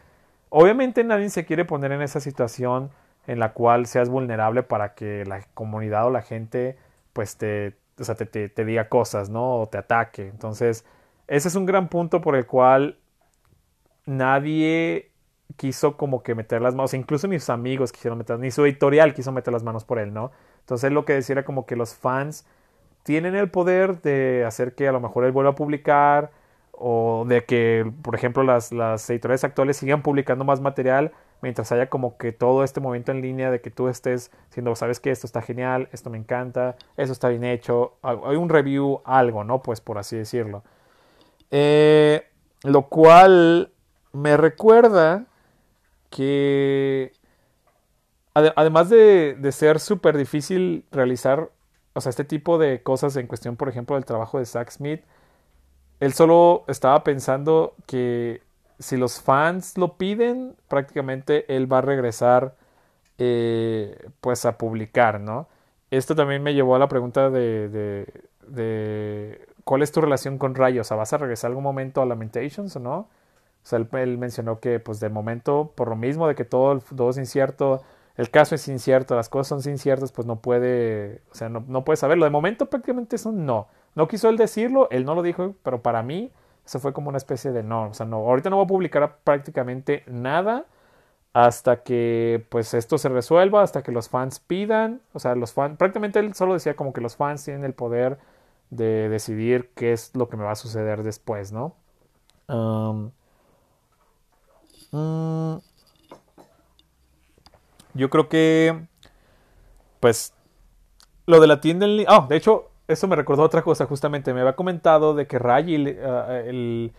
obviamente 0.49 1.03
nadie 1.03 1.29
se 1.29 1.45
quiere 1.45 1.65
poner 1.65 1.91
en 1.91 2.01
esa 2.01 2.19
situación 2.19 2.89
en 3.27 3.38
la 3.38 3.53
cual 3.53 3.86
seas 3.86 4.10
vulnerable 4.10 4.63
para 4.63 4.95
que 4.95 5.23
la 5.27 5.45
comunidad 5.53 6.08
o 6.08 6.10
la 6.10 6.23
gente 6.23 6.79
pues 7.13 7.38
te, 7.38 7.75
o 7.99 8.03
sea, 8.03 8.15
te, 8.15 8.25
te, 8.25 8.65
diga 8.65 8.89
cosas, 8.89 9.29
¿no? 9.29 9.62
O 9.62 9.67
te 9.67 9.77
ataque. 9.77 10.29
Entonces, 10.29 10.84
ese 11.27 11.47
es 11.47 11.53
un 11.53 11.67
gran 11.67 11.89
punto 11.89 12.21
por 12.21 12.36
el 12.36 12.47
cual 12.47 12.97
nadie 14.08 15.12
quiso 15.58 15.97
como 15.97 16.23
que 16.23 16.36
meter 16.36 16.62
las 16.62 16.75
manos, 16.75 16.93
incluso 16.93 17.27
mis 17.27 17.49
amigos 17.49 17.91
quisieron 17.91 18.17
meter, 18.17 18.39
ni 18.39 18.51
su 18.51 18.65
editorial 18.65 19.13
quiso 19.13 19.32
meter 19.32 19.53
las 19.53 19.63
manos 19.63 19.84
por 19.86 19.99
él, 19.99 20.13
¿no? 20.13 20.32
Entonces 20.62 20.91
lo 20.91 21.06
que 21.06 21.13
decía 21.13 21.34
era 21.34 21.45
como 21.45 21.65
que 21.65 21.75
los 21.75 21.95
fans 21.95 22.45
tienen 23.03 23.36
el 23.36 23.49
poder 23.49 24.01
de 24.01 24.45
hacer 24.45 24.75
que 24.75 24.88
a 24.88 24.91
lo 24.91 24.99
mejor 24.99 25.25
él 25.25 25.32
vuelva 25.32 25.51
a 25.51 25.56
publicar 25.56 26.32
o 26.71 27.25
de 27.27 27.45
que, 27.45 27.91
por 28.01 28.15
ejemplo, 28.15 28.43
las, 28.43 28.71
las 28.71 29.10
editoriales 29.10 29.43
actuales 29.43 29.77
sigan 29.77 30.01
publicando 30.01 30.43
más 30.45 30.62
material 30.62 31.12
mientras 31.41 31.71
haya 31.73 31.89
como 31.89 32.17
que 32.17 32.32
todo 32.32 32.63
este 32.63 32.79
movimiento 32.79 33.12
en 33.12 33.21
línea 33.21 33.51
de 33.51 33.60
que 33.60 33.69
tú 33.69 33.89
estés 33.89 34.32
diciendo, 34.47 34.75
sabes 34.75 35.01
que 35.01 35.12
esto 35.12 35.27
está 35.27 35.41
genial, 35.41 35.89
esto 35.91 36.10
me 36.10 36.17
encanta, 36.17 36.77
eso 36.95 37.12
está 37.12 37.27
bien 37.27 37.43
hecho, 37.43 37.97
hay 38.01 38.38
un 38.38 38.47
review, 38.47 39.01
algo, 39.03 39.43
¿no? 39.43 39.62
Pues 39.62 39.82
por 39.82 39.97
así 39.97 40.15
decirlo. 40.15 40.63
Eh, 41.51 42.25
lo 42.63 42.84
cual 42.84 43.71
me 44.13 44.38
recuerda 44.38 45.25
que 46.13 47.12
además 48.34 48.89
de, 48.89 49.36
de 49.36 49.52
ser 49.52 49.80
súper 49.80 50.17
difícil 50.17 50.86
realizar, 50.91 51.49
o 51.93 52.02
sea, 52.02 52.10
este 52.10 52.23
tipo 52.23 52.58
de 52.58 52.84
cosas 52.84 53.15
en 53.15 53.28
cuestión, 53.28 53.56
por 53.56 53.69
ejemplo, 53.69 53.95
del 53.95 54.06
trabajo 54.06 54.39
de 54.39 54.45
Zack 54.45 54.71
Smith, 54.71 55.02
él 55.99 56.13
solo 56.13 56.65
estaba 56.67 57.04
pensando 57.04 57.76
que 57.88 58.41
si 58.80 58.97
los 58.97 59.21
fans 59.21 59.78
lo 59.78 59.97
piden, 59.97 60.56
prácticamente 60.67 61.56
él 61.56 61.71
va 61.71 61.80
a 61.80 61.82
regresar 61.82 62.56
eh, 63.19 64.10
pues 64.21 64.45
a 64.45 64.58
publicar, 64.58 65.19
¿no? 65.21 65.47
Esto 65.91 66.15
también 66.15 66.43
me 66.43 66.54
llevó 66.54 66.76
a 66.76 66.80
la 66.80 66.88
pregunta 66.89 67.30
de, 67.30 67.69
de, 68.47 69.47
¿cuál 69.63 69.84
es 69.84 69.91
tu 69.91 70.02
relación 70.02 70.38
con 70.38 70.56
Rayo? 70.56 70.82
O 70.82 70.84
sea, 70.84 70.97
¿vas 70.97 71.13
a 71.13 71.17
regresar 71.17 71.49
algún 71.49 71.63
momento 71.63 72.02
a 72.02 72.06
Lamentations 72.06 72.76
o 72.76 72.80
no? 72.80 73.10
O 73.63 73.65
sea, 73.65 73.80
él, 73.80 74.17
mencionó 74.17 74.60
que 74.60 74.80
pues 74.80 74.99
de 74.99 75.10
momento, 75.10 75.71
por 75.76 75.89
lo 75.89 75.95
mismo 75.95 76.28
de 76.28 76.36
que 76.36 76.45
todo, 76.45 76.80
todo 76.80 77.10
es 77.12 77.17
incierto, 77.17 77.82
el 78.15 78.30
caso 78.30 78.56
es 78.56 78.67
incierto, 78.67 79.15
las 79.15 79.30
cosas 79.30 79.63
son 79.63 79.71
inciertas, 79.71 80.12
pues 80.12 80.28
no 80.28 80.38
puede, 80.39 81.21
o 81.32 81.36
sea, 81.36 81.49
no, 81.49 81.63
no 81.67 81.84
puede 81.84 81.97
saberlo. 81.97 82.26
De 82.26 82.32
momento 82.32 82.67
prácticamente 82.67 83.15
eso 83.15 83.32
no. 83.32 83.67
No 83.95 84.08
quiso 84.08 84.30
él 84.30 84.38
decirlo, 84.38 84.88
él 84.91 85.06
no 85.06 85.15
lo 85.15 85.21
dijo, 85.21 85.56
pero 85.63 85.82
para 85.82 86.04
mí 86.04 86.32
eso 86.65 86.80
fue 86.80 86.93
como 86.93 87.10
una 87.10 87.17
especie 87.17 87.52
de 87.52 87.63
no, 87.63 87.89
o 87.89 87.93
sea, 87.93 88.06
no, 88.06 88.17
ahorita 88.17 88.49
no 88.49 88.58
voy 88.58 88.65
a 88.65 88.67
publicar 88.67 89.17
prácticamente 89.23 90.04
nada 90.08 90.65
hasta 91.34 91.84
que 91.84 92.45
pues 92.49 92.73
esto 92.73 92.97
se 92.97 93.10
resuelva, 93.10 93.63
hasta 93.63 93.84
que 93.84 93.91
los 93.91 94.10
fans 94.10 94.39
pidan, 94.39 95.02
o 95.13 95.19
sea, 95.19 95.36
los 95.36 95.54
fans, 95.54 95.78
prácticamente 95.78 96.19
él 96.19 96.34
solo 96.36 96.54
decía 96.54 96.76
como 96.76 96.93
que 96.93 97.02
los 97.02 97.15
fans 97.15 97.43
tienen 97.43 97.65
el 97.65 97.73
poder 97.73 98.19
de 98.69 99.10
decidir 99.10 99.71
qué 99.76 99.93
es 99.93 100.15
lo 100.15 100.30
que 100.30 100.38
me 100.38 100.43
va 100.43 100.52
a 100.52 100.56
suceder 100.56 101.04
después, 101.04 101.52
¿no? 101.52 101.76
Mm, 104.93 105.56
yo 107.95 108.10
creo 108.10 108.29
que 108.29 108.86
pues 109.99 110.34
lo 111.25 111.39
de 111.39 111.47
la 111.47 111.62
tienda 111.62 111.88
en 111.88 112.06
oh, 112.08 112.27
de 112.29 112.36
hecho 112.36 112.69
eso 112.88 113.08
me 113.08 113.15
recordó 113.15 113.43
otra 113.43 113.62
cosa, 113.62 113.86
justamente. 113.86 114.34
Me 114.34 114.41
había 114.41 114.56
comentado 114.56 115.13
de 115.13 115.25
que 115.27 115.39
Ray, 115.39 115.75
el, 115.75 116.93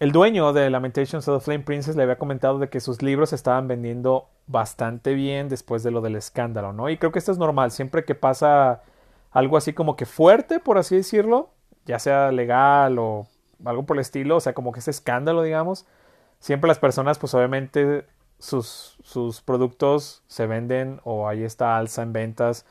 el, 0.00 0.12
dueño 0.12 0.52
de 0.52 0.68
Lamentations 0.68 1.26
of 1.28 1.38
the 1.38 1.44
Flame 1.44 1.64
Princess, 1.64 1.96
le 1.96 2.02
había 2.02 2.18
comentado 2.18 2.58
de 2.58 2.68
que 2.68 2.80
sus 2.80 3.02
libros 3.02 3.32
estaban 3.32 3.68
vendiendo 3.68 4.28
bastante 4.46 5.14
bien 5.14 5.48
después 5.48 5.82
de 5.82 5.92
lo 5.92 6.00
del 6.00 6.16
escándalo, 6.16 6.72
¿no? 6.72 6.90
Y 6.90 6.98
creo 6.98 7.12
que 7.12 7.18
esto 7.18 7.32
es 7.32 7.38
normal. 7.38 7.70
Siempre 7.70 8.04
que 8.04 8.14
pasa 8.14 8.82
algo 9.30 9.56
así 9.56 9.72
como 9.72 9.96
que 9.96 10.06
fuerte, 10.06 10.58
por 10.58 10.76
así 10.78 10.96
decirlo, 10.96 11.50
ya 11.84 11.98
sea 11.98 12.32
legal 12.32 12.98
o 12.98 13.26
algo 13.64 13.86
por 13.86 13.96
el 13.96 14.00
estilo, 14.00 14.36
o 14.36 14.40
sea, 14.40 14.54
como 14.54 14.72
que 14.72 14.80
ese 14.80 14.90
escándalo, 14.90 15.42
digamos, 15.42 15.86
siempre 16.38 16.68
las 16.68 16.78
personas, 16.78 17.18
pues 17.18 17.34
obviamente 17.34 18.06
sus, 18.38 18.96
sus 19.02 19.40
productos 19.42 20.22
se 20.26 20.46
venden 20.46 21.00
o 21.04 21.28
ahí 21.28 21.42
está 21.42 21.76
alza 21.76 22.02
en 22.02 22.12
ventas 22.12 22.66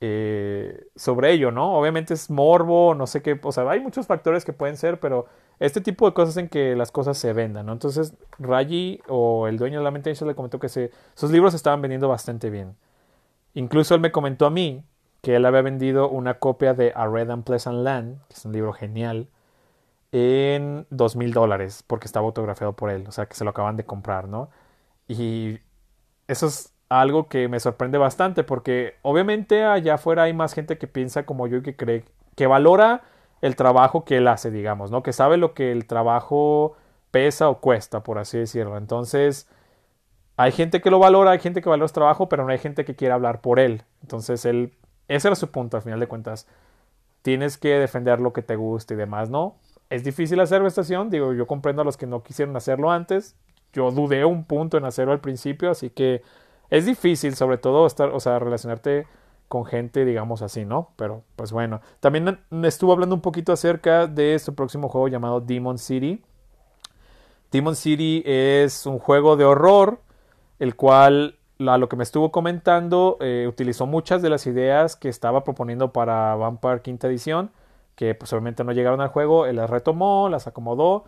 eh, 0.00 0.86
sobre 0.94 1.32
ello, 1.32 1.50
¿no? 1.50 1.76
Obviamente 1.76 2.14
es 2.14 2.30
morbo, 2.30 2.94
no 2.94 3.06
sé 3.06 3.20
qué, 3.22 3.38
o 3.42 3.52
sea, 3.52 3.68
hay 3.68 3.80
muchos 3.80 4.06
factores 4.06 4.44
que 4.44 4.52
pueden 4.52 4.76
ser, 4.76 5.00
pero 5.00 5.26
este 5.58 5.80
tipo 5.80 6.06
de 6.06 6.14
cosas 6.14 6.36
en 6.36 6.48
que 6.48 6.76
las 6.76 6.92
cosas 6.92 7.18
se 7.18 7.32
vendan, 7.32 7.66
¿no? 7.66 7.72
Entonces, 7.72 8.14
Raji 8.38 9.00
o 9.08 9.48
el 9.48 9.58
dueño 9.58 9.78
de 9.78 9.84
Lamentation 9.84 10.28
le 10.28 10.36
comentó 10.36 10.60
que 10.60 10.68
sus 10.68 11.30
libros 11.30 11.54
estaban 11.54 11.82
vendiendo 11.82 12.08
bastante 12.08 12.48
bien. 12.48 12.76
Incluso 13.54 13.94
él 13.94 14.00
me 14.00 14.12
comentó 14.12 14.46
a 14.46 14.50
mí 14.50 14.84
que 15.20 15.34
él 15.34 15.44
había 15.46 15.62
vendido 15.62 16.08
una 16.08 16.34
copia 16.34 16.74
de 16.74 16.92
A 16.94 17.08
Red 17.08 17.30
and 17.30 17.44
Pleasant 17.44 17.78
Land, 17.78 18.18
que 18.28 18.34
es 18.34 18.44
un 18.44 18.52
libro 18.52 18.72
genial, 18.72 19.26
en 20.12 20.86
dos 20.90 21.16
mil 21.16 21.32
dólares, 21.32 21.84
porque 21.86 22.06
estaba 22.06 22.26
autografiado 22.26 22.74
por 22.74 22.90
él, 22.90 23.04
o 23.08 23.12
sea 23.12 23.26
que 23.26 23.34
se 23.36 23.44
lo 23.44 23.50
acaban 23.50 23.76
de 23.76 23.84
comprar, 23.84 24.28
¿no? 24.28 24.50
Y 25.08 25.60
eso 26.28 26.46
es 26.46 26.72
algo 26.88 27.28
que 27.28 27.48
me 27.48 27.60
sorprende 27.60 27.98
bastante, 27.98 28.44
porque 28.44 28.96
obviamente 29.02 29.64
allá 29.64 29.94
afuera 29.94 30.24
hay 30.24 30.32
más 30.32 30.54
gente 30.54 30.78
que 30.78 30.86
piensa 30.86 31.26
como 31.26 31.46
yo 31.46 31.58
y 31.58 31.62
que 31.62 31.76
cree, 31.76 32.04
que 32.36 32.46
valora 32.46 33.02
el 33.42 33.56
trabajo 33.56 34.04
que 34.04 34.18
él 34.18 34.28
hace, 34.28 34.50
digamos, 34.50 34.90
¿no? 34.90 35.02
Que 35.02 35.12
sabe 35.12 35.36
lo 35.36 35.54
que 35.54 35.72
el 35.72 35.86
trabajo 35.86 36.76
pesa 37.10 37.48
o 37.48 37.60
cuesta, 37.60 38.02
por 38.02 38.18
así 38.18 38.38
decirlo. 38.38 38.76
Entonces, 38.76 39.48
hay 40.36 40.52
gente 40.52 40.80
que 40.80 40.90
lo 40.90 40.98
valora, 40.98 41.32
hay 41.32 41.40
gente 41.40 41.62
que 41.62 41.68
valora 41.68 41.88
su 41.88 41.94
trabajo, 41.94 42.28
pero 42.28 42.44
no 42.44 42.52
hay 42.52 42.58
gente 42.58 42.84
que 42.84 42.96
quiera 42.96 43.14
hablar 43.14 43.40
por 43.40 43.58
él. 43.60 43.84
Entonces, 44.02 44.44
él, 44.44 44.74
ese 45.08 45.28
era 45.28 45.36
su 45.36 45.50
punto, 45.50 45.76
al 45.76 45.82
final 45.82 46.00
de 46.00 46.08
cuentas. 46.08 46.46
Tienes 47.22 47.58
que 47.58 47.70
defender 47.78 48.20
lo 48.20 48.32
que 48.32 48.42
te 48.42 48.56
gusta 48.56 48.94
y 48.94 48.96
demás, 48.96 49.30
¿no? 49.30 49.56
Es 49.90 50.04
difícil 50.04 50.38
hacer 50.40 50.62
estación, 50.64 51.08
digo, 51.10 51.32
yo 51.32 51.46
comprendo 51.46 51.82
a 51.82 51.84
los 51.84 51.96
que 51.96 52.06
no 52.06 52.22
quisieron 52.22 52.54
hacerlo 52.56 52.90
antes. 52.90 53.36
Yo 53.72 53.90
dudé 53.90 54.24
un 54.24 54.44
punto 54.44 54.76
en 54.76 54.84
hacerlo 54.84 55.12
al 55.12 55.20
principio, 55.20 55.70
así 55.70 55.90
que 55.90 56.22
es 56.70 56.84
difícil, 56.86 57.34
sobre 57.34 57.58
todo, 57.58 57.86
estar, 57.86 58.10
o 58.10 58.20
sea, 58.20 58.38
relacionarte 58.38 59.06
con 59.48 59.64
gente, 59.64 60.04
digamos 60.04 60.42
así, 60.42 60.64
¿no? 60.64 60.90
Pero, 60.96 61.22
pues 61.36 61.52
bueno. 61.52 61.80
También 62.00 62.38
estuvo 62.64 62.92
hablando 62.92 63.14
un 63.14 63.22
poquito 63.22 63.52
acerca 63.52 64.06
de 64.06 64.38
su 64.38 64.54
próximo 64.54 64.88
juego 64.88 65.08
llamado 65.08 65.40
Demon 65.40 65.78
City. 65.78 66.22
Demon 67.50 67.74
City 67.76 68.22
es 68.26 68.84
un 68.84 68.98
juego 68.98 69.36
de 69.36 69.46
horror, 69.46 70.00
el 70.58 70.76
cual, 70.76 71.38
a 71.66 71.78
lo 71.78 71.88
que 71.88 71.96
me 71.96 72.02
estuvo 72.02 72.30
comentando, 72.30 73.16
eh, 73.20 73.46
utilizó 73.48 73.86
muchas 73.86 74.20
de 74.20 74.28
las 74.28 74.46
ideas 74.46 74.96
que 74.96 75.08
estaba 75.08 75.44
proponiendo 75.44 75.92
para 75.92 76.34
Vampire 76.34 76.82
Quinta 76.82 77.08
Edición, 77.08 77.50
que 77.98 78.14
pues 78.14 78.32
obviamente 78.32 78.62
no 78.62 78.70
llegaron 78.70 79.00
al 79.00 79.08
juego, 79.08 79.46
él 79.46 79.56
las 79.56 79.68
retomó, 79.68 80.28
las 80.28 80.46
acomodó 80.46 81.04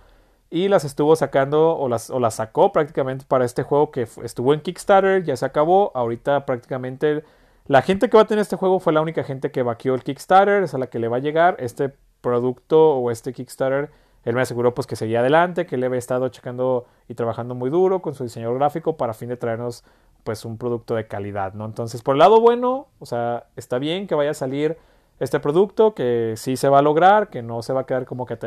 y 0.50 0.66
las 0.66 0.84
estuvo 0.84 1.14
sacando 1.14 1.78
o 1.78 1.88
las, 1.88 2.10
o 2.10 2.18
las 2.18 2.34
sacó 2.34 2.72
prácticamente 2.72 3.24
para 3.28 3.44
este 3.44 3.62
juego 3.62 3.92
que 3.92 4.08
estuvo 4.24 4.54
en 4.54 4.60
Kickstarter, 4.60 5.22
ya 5.22 5.36
se 5.36 5.46
acabó, 5.46 5.92
ahorita 5.94 6.46
prácticamente 6.46 7.22
la 7.66 7.82
gente 7.82 8.10
que 8.10 8.16
va 8.16 8.24
a 8.24 8.26
tener 8.26 8.42
este 8.42 8.56
juego 8.56 8.80
fue 8.80 8.92
la 8.92 9.02
única 9.02 9.22
gente 9.22 9.52
que 9.52 9.62
vaqueó 9.62 9.94
el 9.94 10.02
Kickstarter, 10.02 10.64
es 10.64 10.74
a 10.74 10.78
la 10.78 10.88
que 10.88 10.98
le 10.98 11.06
va 11.06 11.18
a 11.18 11.20
llegar 11.20 11.54
este 11.60 11.94
producto 12.20 12.96
o 12.96 13.12
este 13.12 13.32
Kickstarter 13.32 13.90
él 14.24 14.34
me 14.34 14.42
aseguró 14.42 14.74
pues 14.74 14.86
que 14.86 14.96
seguía 14.96 15.20
adelante, 15.20 15.66
que 15.66 15.76
él 15.76 15.84
había 15.84 15.98
estado 15.98 16.28
checando 16.28 16.86
y 17.08 17.14
trabajando 17.14 17.54
muy 17.54 17.70
duro 17.70 18.02
con 18.02 18.14
su 18.14 18.24
diseñador 18.24 18.58
gráfico 18.58 18.96
para 18.96 19.14
fin 19.14 19.28
de 19.28 19.36
traernos 19.36 19.84
pues 20.24 20.44
un 20.44 20.58
producto 20.58 20.94
de 20.94 21.06
calidad, 21.06 21.54
¿no? 21.54 21.64
Entonces, 21.64 22.02
por 22.02 22.14
el 22.14 22.18
lado 22.18 22.40
bueno, 22.40 22.88
o 22.98 23.06
sea, 23.06 23.46
está 23.56 23.78
bien 23.78 24.06
que 24.06 24.14
vaya 24.14 24.32
a 24.32 24.34
salir 24.34 24.76
este 25.20 25.38
producto, 25.38 25.94
que 25.94 26.34
sí 26.36 26.56
se 26.56 26.68
va 26.68 26.78
a 26.78 26.82
lograr, 26.82 27.28
que 27.28 27.42
no 27.42 27.62
se 27.62 27.72
va 27.72 27.82
a 27.82 27.86
quedar 27.86 28.06
como 28.06 28.26
que 28.26 28.38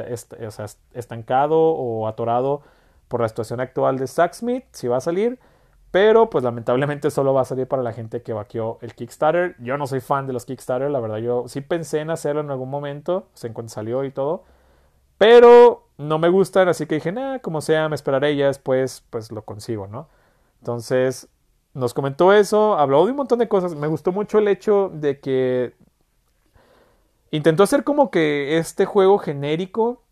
estancado 0.94 1.60
o 1.60 2.08
atorado 2.08 2.62
por 3.08 3.22
la 3.22 3.30
situación 3.30 3.62
actual 3.62 3.98
de 3.98 4.08
Sacksmith, 4.08 4.66
sí 4.72 4.88
va 4.88 4.98
a 4.98 5.02
salir, 5.02 5.40
pero 5.92 6.32
pues 6.32 6.44
lamentablemente 6.44 7.12
solo 7.12 7.34
va 7.34 7.42
a 7.42 7.46
salir 7.46 7.68
para 7.68 7.84
la 7.84 7.94
gente 7.94 8.24
que 8.24 8.34
vaqueó 8.34 8.80
el 8.82 8.96
Kickstarter. 8.96 9.56
Yo 9.60 9.78
no 9.78 9.86
soy 9.86 10.02
fan 10.02 10.26
de 10.26 10.34
los 10.34 10.46
Kickstarter, 10.46 10.90
la 10.90 11.00
verdad 11.00 11.18
yo 11.18 11.48
sí 11.48 11.62
pensé 11.62 12.00
en 12.00 12.10
hacerlo 12.10 12.42
en 12.42 12.50
algún 12.50 12.72
momento, 12.72 13.28
o 13.42 13.48
en 13.48 13.54
cuanto 13.54 13.72
salió 13.72 14.04
y 14.04 14.10
todo, 14.12 14.44
pero 15.20 15.88
no 15.98 16.18
me 16.18 16.30
gustan, 16.30 16.68
así 16.70 16.88
que 16.88 16.96
dije, 16.96 17.12
nada, 17.12 17.40
como 17.40 17.62
sea, 17.62 17.88
me 17.88 17.96
esperaré 17.96 18.32
y 18.32 18.38
ya 18.38 18.48
después 18.48 19.06
pues 19.12 19.32
lo 19.32 19.44
consigo, 19.44 19.86
¿no? 19.86 20.10
Entonces 20.60 21.30
nos 21.74 21.94
comentó 21.94 22.34
eso, 22.34 22.78
habló 22.78 23.06
de 23.06 23.12
un 23.12 23.18
montón 23.18 23.40
de 23.40 23.48
cosas. 23.48 23.76
Me 23.76 23.88
gustó 23.88 24.12
mucho 24.12 24.40
el 24.40 24.48
hecho 24.48 24.90
de 24.94 25.20
que 25.20 25.76
intentó 27.34 27.63
hacer 27.63 27.84
como 27.84 28.12
que 28.12 28.60
este 28.60 28.86
juego 28.86 29.17
genérico 29.17 30.04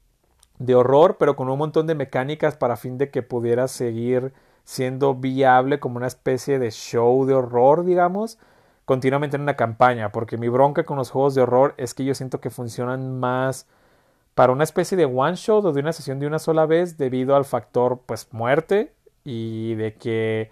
de 0.58 0.74
horror, 0.74 1.18
pero 1.20 1.36
con 1.36 1.50
un 1.50 1.58
montón 1.60 1.86
de 1.86 1.94
mecánicas 1.94 2.56
para 2.56 2.78
fin 2.78 2.98
de 2.98 3.12
que 3.12 3.22
pudiera 3.22 3.68
seguir 3.68 4.34
siendo 4.64 5.14
viable 5.14 5.80
como 5.80 5.98
una 5.98 6.08
especie 6.08 6.58
de 6.58 6.72
show 6.72 7.26
de 7.28 7.36
horror, 7.36 7.86
digamos, 7.86 8.40
continuamente 8.86 9.36
en 9.36 9.44
una 9.44 9.56
campaña, 9.56 10.12
porque 10.12 10.38
mi 10.38 10.50
bronca 10.50 10.84
con 10.84 10.98
los 10.98 11.12
juegos 11.12 11.36
de 11.36 11.44
horror 11.44 11.76
es 11.78 11.94
que 11.94 12.06
yo 12.06 12.16
siento 12.16 12.42
que 12.42 12.50
funcionan 12.50 13.20
más 13.20 13.68
para 14.34 14.52
una 14.52 14.64
especie 14.64 14.98
de 14.98 15.06
one 15.06 15.36
shot 15.36 15.64
o 15.64 15.74
de 15.74 15.82
una 15.82 15.94
sesión 15.94 16.20
de 16.20 16.26
una 16.26 16.40
sola 16.40 16.66
vez 16.66 16.98
debido 16.98 17.36
al 17.36 17.46
factor 17.46 18.02
pues 18.08 18.30
muerte 18.32 18.94
y 19.24 19.76
de 19.76 19.94
que 19.94 20.52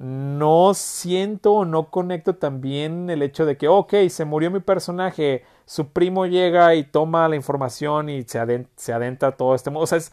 no 0.00 0.72
siento 0.74 1.52
o 1.52 1.64
no 1.66 1.90
conecto 1.90 2.34
también 2.34 3.10
el 3.10 3.22
hecho 3.22 3.44
de 3.44 3.58
que, 3.58 3.68
ok, 3.68 3.94
se 4.08 4.24
murió 4.24 4.50
mi 4.50 4.60
personaje, 4.60 5.44
su 5.70 5.92
primo 5.92 6.26
llega 6.26 6.74
y 6.74 6.82
toma 6.82 7.28
la 7.28 7.36
información 7.36 8.08
y 8.08 8.24
se, 8.24 8.40
adentra, 8.40 8.72
se 8.74 8.92
adentra 8.92 9.36
todo 9.36 9.54
este 9.54 9.70
modo. 9.70 9.84
O 9.84 9.86
sea, 9.86 9.98
es, 9.98 10.12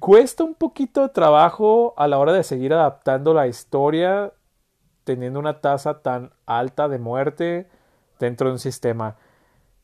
cuesta 0.00 0.44
un 0.44 0.54
poquito 0.54 1.02
de 1.02 1.10
trabajo 1.10 1.92
a 1.98 2.08
la 2.08 2.18
hora 2.18 2.32
de 2.32 2.42
seguir 2.42 2.72
adaptando 2.72 3.34
la 3.34 3.48
historia 3.48 4.32
teniendo 5.04 5.40
una 5.40 5.60
tasa 5.60 6.00
tan 6.00 6.32
alta 6.46 6.88
de 6.88 6.98
muerte 6.98 7.68
dentro 8.18 8.48
de 8.48 8.54
un 8.54 8.58
sistema. 8.58 9.16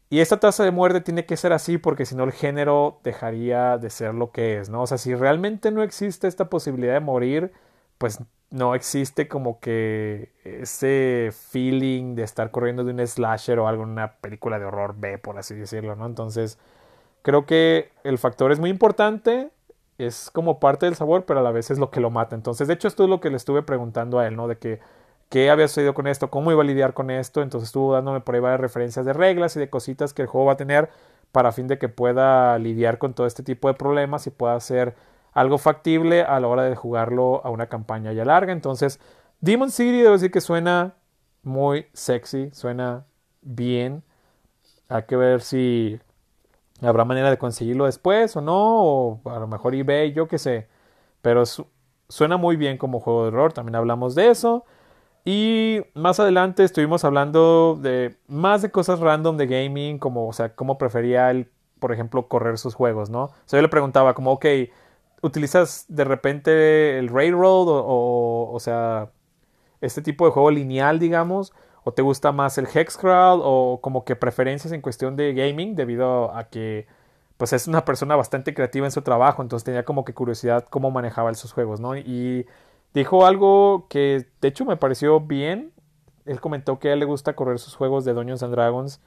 Y 0.08 0.20
esta 0.20 0.40
tasa 0.40 0.64
de 0.64 0.70
muerte 0.70 1.02
tiene 1.02 1.26
que 1.26 1.37
ser 1.37 1.52
así 1.52 1.76
porque 1.76 2.06
si 2.06 2.14
no 2.14 2.24
el 2.24 2.32
género 2.32 2.98
dejaría 3.04 3.76
de 3.76 3.90
ser 3.90 4.14
lo 4.14 4.32
que 4.32 4.58
es, 4.58 4.70
¿no? 4.70 4.82
O 4.82 4.87
sea, 4.87 4.96
si 4.96 5.14
realmente 5.14 5.70
no 5.70 5.82
existe 5.82 6.28
esta 6.28 6.48
posibilidad 6.48 6.94
de 6.94 7.00
morir, 7.00 7.52
pues 7.98 8.20
no 8.53 8.75
existe 8.75 9.29
como 9.29 9.61
que 9.61 10.31
ese 10.45 11.31
feeling 11.33 12.15
de 12.15 12.23
estar 12.23 12.51
corriendo 12.51 12.85
de 12.85 12.93
un 12.93 13.05
slasher 13.07 13.59
o 13.59 13.67
algo 13.67 13.85
en 13.85 13.88
una 13.88 14.17
película 14.17 14.59
de 14.59 14.67
horror 14.67 14.95
B, 14.99 15.17
por 15.19 15.38
así 15.38 15.55
decirlo, 15.55 15.97
¿no? 15.97 16.05
Entonces, 16.05 16.59
creo 17.23 17.47
que 17.47 17.91
el 18.05 18.19
factor 18.19 18.53
es 18.53 18.61
muy 18.61 18.69
importante, 18.69 19.51
es 19.97 20.31
como 20.31 20.61
parte 20.61 20.85
del 20.87 20.97
sabor, 20.97 21.25
pero 21.25 21.41
a 21.41 21.43
la 21.43 21.51
vez 21.51 21.71
es 21.71 21.79
lo 21.79 21.91
que 21.91 22.01
lo 22.01 22.11
mata. 22.11 22.37
Entonces, 22.37 22.69
de 22.69 22.75
hecho, 22.75 22.88
esto 22.88 23.05
es 23.05 23.11
lo 23.11 23.21
que 23.21 23.31
le 23.31 23.37
estuve 23.37 23.62
preguntando 23.62 24.19
a 24.19 24.27
él, 24.27 24.37
¿no? 24.37 24.49
De 24.49 24.59
que 24.59 24.81
qué 25.31 25.49
había 25.51 25.67
sucedido 25.67 25.95
con 25.95 26.07
esto, 26.07 26.31
cómo 26.31 26.53
iba 26.53 26.62
a 26.62 26.67
lidiar 26.67 26.93
con 26.93 27.11
esto, 27.11 27.41
entonces 27.41 27.69
estuvo 27.69 27.95
dándome 27.95 28.21
por 28.21 28.35
ahí 28.35 28.43
varias 28.43 28.61
referencias 28.61 29.07
de 29.07 29.15
reglas 29.15 29.57
y 29.57 29.61
de 29.61 29.71
cositas 29.71 30.12
que 30.12 30.23
el 30.23 30.29
juego 30.29 30.49
va 30.49 30.53
a 30.55 30.57
tener 30.59 30.91
para 31.33 31.53
fin 31.53 31.69
de 31.69 31.79
que 31.79 31.88
pueda 31.88 32.59
lidiar 32.59 32.99
con 32.99 33.15
todo 33.15 33.27
este 33.27 33.43
tipo 33.43 33.69
de 33.69 33.75
problemas 33.75 34.27
y 34.27 34.31
pueda 34.31 34.61
ser 34.61 34.95
algo 35.33 35.59
factible 35.59 36.23
a 36.23 36.38
la 36.40 36.49
hora 36.49 36.62
de 36.64 36.77
jugarlo 36.77 37.45
a 37.45 37.51
una 37.51 37.68
campaña 37.68 38.12
ya 38.12 38.25
larga. 38.25 38.53
Entonces, 38.53 39.01
Demon 39.40 39.71
City 39.71 40.03
debo 40.03 40.12
decir 40.12 40.31
que 40.31 40.40
suena 40.40 40.95
muy 41.42 41.87
sexy, 41.92 42.51
suena 42.53 43.07
bien. 43.40 44.05
Hay 44.88 45.05
que 45.05 45.16
ver 45.16 45.40
si 45.40 46.01
habrá 46.81 47.05
manera 47.05 47.31
de 47.31 47.38
conseguirlo 47.38 47.87
después 47.87 48.37
o 48.37 48.40
no, 48.40 48.83
o 48.85 49.21
a 49.31 49.38
lo 49.38 49.47
mejor 49.47 49.75
eBay, 49.75 50.12
yo 50.12 50.29
qué 50.29 50.38
sé. 50.38 50.68
Pero 51.23 51.45
suena 52.09 52.37
muy 52.37 52.57
bien 52.57 52.79
como 52.79 53.01
juego 53.01 53.23
de 53.23 53.29
horror, 53.29 53.53
también 53.53 53.77
hablamos 53.77 54.14
de 54.14 54.31
eso. 54.31 54.64
Y 55.25 55.81
más 55.95 56.18
adelante 56.18 56.64
estuvimos 56.64 57.05
hablando 57.05 57.79
de 57.81 58.16
más 58.27 58.62
de 58.62 58.71
cosas 58.71 58.99
random 59.01 59.37
de 59.37 59.47
gaming, 59.47 59.99
como, 59.99 60.29
o 60.29 60.33
sea, 60.33 60.55
cómo 60.55 60.79
prefería 60.79 61.31
él, 61.31 61.49
por 61.79 61.92
ejemplo, 61.92 62.29
correr 62.29 62.59
sus 62.59 62.75
juegos, 62.75 63.09
¿no? 63.09 63.25
O 63.25 63.33
sea, 63.47 63.59
yo 63.59 63.62
le 63.62 63.68
preguntaba 63.68 64.14
como, 64.14 64.33
ok, 64.33 64.47
¿utilizas 65.22 65.87
de 65.88 66.04
repente 66.04 66.98
el 66.98 67.08
Railroad 67.08 67.68
o, 67.68 68.50
o, 68.52 68.61
sea, 68.61 69.11
este 69.80 70.02
tipo 70.02 70.26
de 70.26 70.32
juego 70.32 70.50
lineal, 70.50 70.98
digamos? 70.98 71.52
¿O 71.85 71.92
te 71.92 72.02
gusta 72.02 72.32
más 72.32 72.58
el 72.58 72.66
Hexcrawl 72.66 73.40
o 73.42 73.80
como 73.82 74.04
que 74.04 74.16
preferencias 74.16 74.72
en 74.72 74.82
cuestión 74.82 75.16
de 75.16 75.35
gaming 75.35 75.74
debido 75.74 76.35
a 76.35 76.44
que 76.44 76.87
pues 77.37 77.52
es 77.52 77.66
una 77.66 77.85
persona 77.85 78.14
bastante 78.14 78.54
creativa 78.54 78.87
en 78.87 78.92
su 78.92 79.02
trabajo, 79.02 79.42
entonces 79.42 79.64
tenía 79.64 79.85
como 79.85 80.04
que 80.04 80.14
curiosidad 80.14 80.66
cómo 80.70 80.92
manejaba 80.92 81.30
esos 81.32 81.52
juegos, 81.52 81.80
¿no? 81.80 81.96
Y 81.96 82.46
Dijo 82.94 83.24
algo 83.24 83.87
que 83.88 84.26
de 84.40 84.48
hecho 84.48 84.64
me 84.64 84.76
pareció 84.76 85.20
bien. 85.20 85.72
Él 86.26 86.40
comentó 86.40 86.78
que 86.78 86.90
a 86.90 86.92
él 86.92 87.00
le 87.00 87.04
gusta 87.04 87.35
correr 87.35 87.58
sus 87.58 87.74
juegos 87.74 88.04
de 88.04 88.12
Dungeons 88.12 88.42
and 88.42 88.52
Dragons 88.52 89.00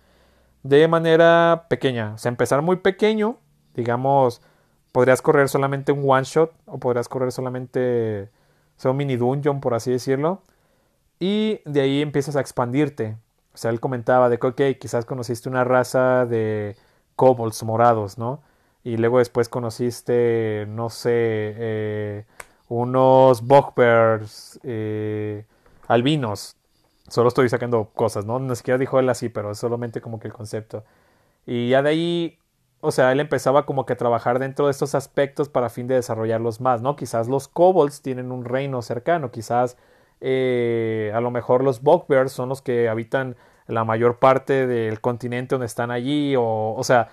de 0.63 0.88
manera 0.88 1.67
pequeña. 1.69 2.13
O 2.15 2.17
sea, 2.17 2.30
empezar 2.30 2.62
muy 2.62 2.78
pequeño. 2.78 3.38
Digamos, 3.75 4.41
podrías 4.96 5.22
correr 5.22 5.50
solamente 5.50 5.92
un 5.92 6.10
one 6.10 6.24
shot 6.24 6.54
o 6.68 6.78
podrías 6.78 7.10
correr 7.10 7.34
solamente 7.34 8.30
o 8.82 8.90
un 8.92 8.96
mini 8.96 9.18
dungeon, 9.18 9.60
por 9.60 9.74
así 9.74 9.92
decirlo. 9.92 10.42
Y 11.20 11.60
de 11.66 11.82
ahí 11.82 12.02
empiezas 12.02 12.38
a 12.38 12.40
expandirte. 12.40 13.18
O 13.54 13.58
sea, 13.58 13.72
él 13.72 13.82
comentaba 13.82 14.30
de 14.30 14.40
que, 14.40 14.48
ok, 14.48 14.62
quizás 14.80 15.04
conociste 15.04 15.50
una 15.50 15.66
raza 15.66 16.26
de 16.26 16.78
kobolds 17.18 17.62
morados, 17.64 18.18
¿no? 18.18 18.42
Y 18.86 18.96
luego 18.96 19.20
después 19.20 19.50
conociste, 19.50 20.66
no 20.70 20.90
sé, 20.90 21.12
eh, 21.12 22.26
unos 22.70 23.42
bugbears 23.42 24.62
eh, 24.64 25.44
albinos. 25.90 26.56
Solo 27.10 27.28
estoy 27.28 27.50
sacando 27.50 27.90
cosas, 27.94 28.26
¿no? 28.26 28.40
Ni 28.40 28.56
siquiera 28.56 28.78
dijo 28.78 28.98
él 28.98 29.10
así, 29.10 29.28
pero 29.28 29.52
es 29.52 29.58
solamente 29.58 30.00
como 30.00 30.22
que 30.22 30.30
el 30.30 30.34
concepto. 30.34 30.86
Y 31.46 31.68
ya 31.68 31.82
de 31.82 31.90
ahí, 31.90 32.40
o 32.86 32.91
sea, 32.91 33.12
él 33.12 33.19
empezaba 33.19 33.65
como 33.65 33.86
que 33.86 33.93
a 33.93 33.98
trabajar 33.98 34.39
dentro 34.39 34.65
de 34.65 34.71
estos 34.71 34.95
aspectos 34.95 35.50
para 35.50 35.69
fin 35.69 35.88
de 35.88 35.95
desarrollarlos 35.95 36.62
más, 36.62 36.82
¿no? 36.82 36.95
Quizás 36.95 37.28
los 37.28 37.48
kobolds 37.48 38.02
tienen 38.02 38.32
un 38.32 38.45
reino 38.45 38.82
cercano, 38.82 39.32
quizás 39.32 39.78
eh, 40.21 41.12
a 41.13 41.21
lo 41.21 41.32
mejor 41.32 41.63
los 41.63 41.82
bugbears 41.82 42.32
son 42.32 42.50
los 42.50 42.62
que 42.62 42.89
habitan 42.89 43.36
la 43.67 43.84
mayor 43.84 44.19
parte 44.19 44.67
del 44.67 45.02
continente 45.02 45.56
donde 45.56 45.65
están 45.67 45.91
allí, 45.91 46.36
o, 46.36 46.74
o 46.78 46.84
sea, 46.84 47.10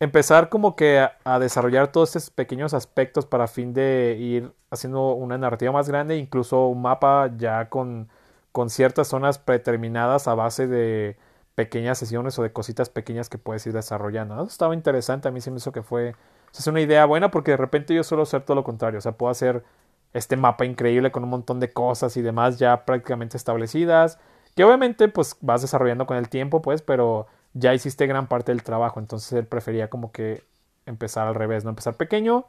empezar 0.00 0.48
como 0.48 0.76
que 0.76 1.06
a, 1.24 1.38
desarrollar 1.38 1.92
todos 1.92 2.16
estos 2.16 2.30
pequeños 2.30 2.74
aspectos 2.74 3.26
para 3.26 3.46
fin 3.48 3.74
de 3.74 4.16
ir 4.18 4.52
haciendo 4.70 5.12
una 5.14 5.38
narrativa 5.38 5.72
más 5.72 5.88
grande, 5.88 6.16
incluso 6.16 6.66
un 6.68 6.82
mapa 6.82 7.30
ya 7.36 7.68
con, 7.68 8.08
con 8.52 8.70
ciertas 8.70 9.08
zonas 9.08 9.38
predeterminadas 9.38 10.28
a 10.28 10.34
base 10.34 10.66
de 10.66 11.16
pequeñas 11.54 11.98
sesiones 11.98 12.38
o 12.38 12.42
de 12.42 12.52
cositas 12.52 12.90
pequeñas 12.90 13.28
que 13.28 13.38
puedes 13.38 13.66
ir 13.66 13.72
desarrollando. 13.72 14.34
Eso 14.36 14.44
estaba 14.44 14.74
interesante, 14.74 15.28
a 15.28 15.30
mí 15.30 15.40
se 15.40 15.50
me 15.50 15.58
hizo 15.58 15.72
que 15.72 15.82
fue 15.82 16.14
es 16.58 16.66
una 16.66 16.80
idea 16.80 17.04
buena 17.04 17.30
porque 17.30 17.52
de 17.52 17.56
repente 17.56 17.94
yo 17.94 18.04
suelo 18.04 18.22
hacer 18.22 18.42
todo 18.42 18.54
lo 18.54 18.64
contrario, 18.64 18.98
o 18.98 19.00
sea, 19.00 19.12
puedo 19.12 19.30
hacer 19.30 19.64
este 20.12 20.36
mapa 20.36 20.64
increíble 20.64 21.10
con 21.10 21.24
un 21.24 21.30
montón 21.30 21.58
de 21.60 21.72
cosas 21.72 22.16
y 22.16 22.22
demás 22.22 22.58
ya 22.58 22.84
prácticamente 22.84 23.36
establecidas, 23.36 24.18
que 24.54 24.64
obviamente 24.64 25.08
pues 25.08 25.36
vas 25.40 25.62
desarrollando 25.62 26.06
con 26.06 26.16
el 26.16 26.28
tiempo, 26.28 26.62
pues, 26.62 26.82
pero 26.82 27.26
ya 27.54 27.74
hiciste 27.74 28.06
gran 28.06 28.28
parte 28.28 28.52
del 28.52 28.62
trabajo, 28.62 29.00
entonces 29.00 29.32
él 29.32 29.46
prefería 29.46 29.90
como 29.90 30.12
que 30.12 30.44
empezar 30.86 31.26
al 31.26 31.34
revés, 31.34 31.64
no 31.64 31.70
empezar 31.70 31.96
pequeño 31.96 32.46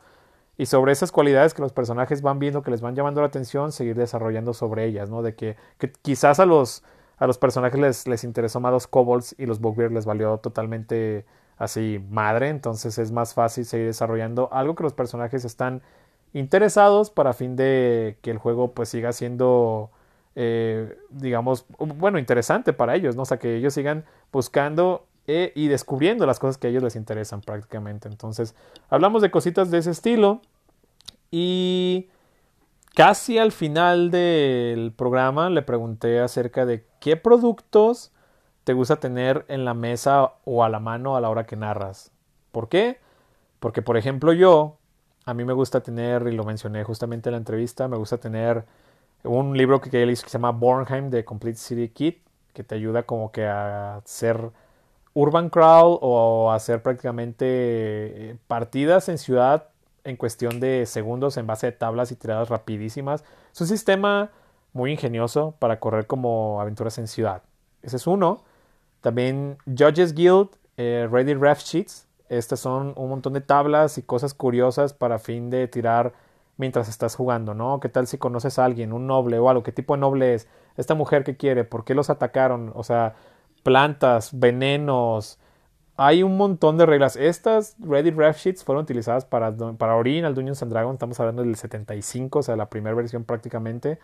y 0.58 0.68
sobre 0.68 0.92
esas 0.92 1.12
cualidades 1.12 1.54
que 1.54 1.62
los 1.62 1.74
personajes 1.74 2.22
van 2.22 2.40
viendo, 2.40 2.62
que 2.62 2.72
les 2.72 2.82
van 2.82 2.96
llamando 2.96 3.22
la 3.22 3.28
atención, 3.28 3.72
seguir 3.72 3.96
desarrollando 3.96 4.54
sobre 4.54 4.86
ellas, 4.86 5.10
¿no? 5.10 5.22
De 5.22 5.36
que, 5.36 5.58
que 5.80 5.92
quizás 5.92 6.40
a 6.40 6.46
los, 6.46 6.84
a 7.18 7.28
los 7.28 7.38
personajes 7.38 7.80
les, 7.80 8.08
les 8.08 8.24
interesó 8.24 8.60
más 8.60 8.72
los 8.72 8.88
kobolds 8.88 9.36
y 9.38 9.46
los 9.46 9.60
bugbears 9.60 9.94
les 9.94 10.06
valió 10.06 10.38
totalmente 10.38 11.26
así 11.58 12.04
madre, 12.10 12.50
entonces 12.50 12.98
es 12.98 13.12
más 13.12 13.34
fácil 13.34 13.66
seguir 13.66 13.88
desarrollando 13.88 14.50
algo 14.52 14.76
que 14.76 14.84
los 14.84 14.94
personajes 14.94 15.46
están 15.46 15.82
interesados 16.34 17.10
para 17.10 17.34
fin 17.34 17.56
de 17.56 18.18
que 18.22 18.32
el 18.32 18.38
juego 18.38 18.74
pues 18.74 18.90
siga 18.90 19.14
siendo 19.14 19.90
eh, 20.36 20.98
digamos, 21.10 21.66
bueno, 21.80 22.20
interesante 22.20 22.74
para 22.74 22.96
ellos, 22.96 23.16
¿no? 23.16 23.22
O 23.22 23.26
sea, 23.26 23.38
que 23.38 23.56
ellos 23.56 23.74
sigan 23.74 24.04
buscando 24.34 25.08
eh, 25.28 25.54
y 25.56 25.70
descubriendo 25.70 26.26
las 26.26 26.40
cosas 26.40 26.58
que 26.58 26.68
a 26.68 26.70
ellos 26.70 26.84
les 26.84 26.98
interesan 26.98 27.42
prácticamente. 27.42 28.10
Entonces, 28.10 28.54
hablamos 28.90 29.22
de 29.22 29.32
cositas 29.32 29.72
de 29.72 29.78
ese 29.78 29.92
estilo 29.92 30.42
y 31.32 32.10
casi 32.96 33.38
al 33.38 33.52
final 33.52 34.10
del 34.10 34.94
programa 34.94 35.50
le 35.50 35.62
pregunté 35.62 36.22
acerca 36.22 36.66
de 36.66 36.88
qué 37.00 37.18
productos 37.18 38.12
te 38.64 38.74
gusta 38.74 38.96
tener 38.96 39.46
en 39.50 39.66
la 39.66 39.74
mesa 39.74 40.34
o 40.46 40.64
a 40.64 40.70
la 40.70 40.80
mano 40.80 41.16
a 41.16 41.22
la 41.22 41.30
hora 41.30 41.46
que 41.46 41.58
narras. 41.58 42.12
¿Por 42.52 42.70
qué? 42.70 43.00
Porque, 43.60 43.82
por 43.82 43.98
ejemplo, 43.98 44.34
yo, 44.34 44.78
a 45.26 45.34
mí 45.34 45.44
me 45.44 45.54
gusta 45.54 45.82
tener, 45.82 46.26
y 46.28 46.32
lo 46.32 46.46
mencioné 46.46 46.84
justamente 46.84 47.30
en 47.30 47.34
la 47.34 47.38
entrevista, 47.38 47.88
me 47.88 47.98
gusta 47.98 48.18
tener 48.18 48.66
un 49.24 49.58
libro 49.58 49.82
que 49.82 50.02
él 50.02 50.12
hizo 50.12 50.24
que 50.24 50.30
se 50.30 50.38
llama 50.38 50.52
Bornheim 50.52 51.10
de 51.10 51.26
Complete 51.26 51.58
City 51.58 51.90
Kit, 51.90 52.24
que 52.54 52.64
te 52.64 52.76
ayuda 52.76 53.04
como 53.04 53.32
que 53.32 53.46
a 53.46 53.98
hacer 53.98 54.52
urban 55.14 55.50
crawl 55.50 56.00
o 56.02 56.52
a 56.52 56.56
hacer 56.56 56.82
prácticamente 56.82 57.46
eh, 57.46 58.38
partidas 58.48 59.10
en 59.10 59.18
ciudad 59.18 59.70
en 60.06 60.16
cuestión 60.16 60.60
de 60.60 60.86
segundos 60.86 61.36
en 61.38 61.48
base 61.48 61.68
de 61.68 61.72
tablas 61.74 62.12
y 62.12 62.16
tiradas 62.16 62.50
rapidísimas. 62.50 63.24
Es 63.54 63.62
un 63.62 63.68
sistema 63.68 64.32
muy 64.72 64.92
ingenioso 64.92 65.56
para 65.60 65.80
correr 65.80 66.08
como 66.08 66.62
aventuras 66.62 66.98
en 66.98 67.08
ciudad. 67.08 67.44
Ese 67.82 67.98
es 67.98 68.08
uno. 68.08 68.44
También 69.02 69.58
Judges 69.66 70.14
Guild, 70.14 70.50
eh, 70.78 71.08
Ready 71.12 71.34
Ref 71.34 71.62
Sheets. 71.62 72.08
Estas 72.30 72.60
son 72.60 72.94
un 72.96 73.10
montón 73.10 73.34
de 73.34 73.42
tablas 73.42 73.98
y 73.98 74.02
cosas 74.04 74.34
curiosas 74.34 74.94
para 74.94 75.20
fin 75.20 75.50
de 75.50 75.68
tirar 75.68 76.14
mientras 76.58 76.90
estás 76.90 77.16
jugando, 77.16 77.54
¿no? 77.54 77.80
¿Qué 77.80 77.90
tal 77.90 78.08
si 78.08 78.18
conoces 78.18 78.58
a 78.60 78.66
alguien, 78.66 78.94
un 78.94 79.08
noble 79.08 79.40
o 79.40 79.50
algo? 79.50 79.64
¿Qué 79.64 79.72
tipo 79.72 79.94
de 79.96 80.00
noble 80.00 80.34
es? 80.34 80.48
¿Esta 80.78 80.96
mujer 80.96 81.24
que 81.24 81.38
quiere? 81.38 81.64
¿Por 81.64 81.86
qué 81.86 81.94
los 81.94 82.10
atacaron? 82.10 82.72
O 82.76 82.84
sea, 82.84 83.16
plantas, 83.64 84.38
venenos. 84.38 85.40
Hay 85.98 86.24
un 86.24 86.36
montón 86.38 86.78
de 86.78 86.86
reglas. 86.86 87.16
Estas 87.16 87.76
Reddit 87.80 88.16
Ref 88.16 88.38
Sheets 88.38 88.64
fueron 88.64 88.84
utilizadas 88.84 89.24
para, 89.26 89.56
para 89.78 89.96
Orin, 89.96 90.26
al 90.26 90.36
Dungeons 90.36 90.62
and 90.62 90.72
Dragons. 90.72 90.96
Estamos 90.96 91.20
hablando 91.20 91.44
del 91.44 91.56
75, 91.56 92.40
o 92.40 92.44
sea, 92.44 92.56
la 92.58 92.70
primera 92.70 92.96
versión 92.96 93.24
prácticamente. 93.24 94.00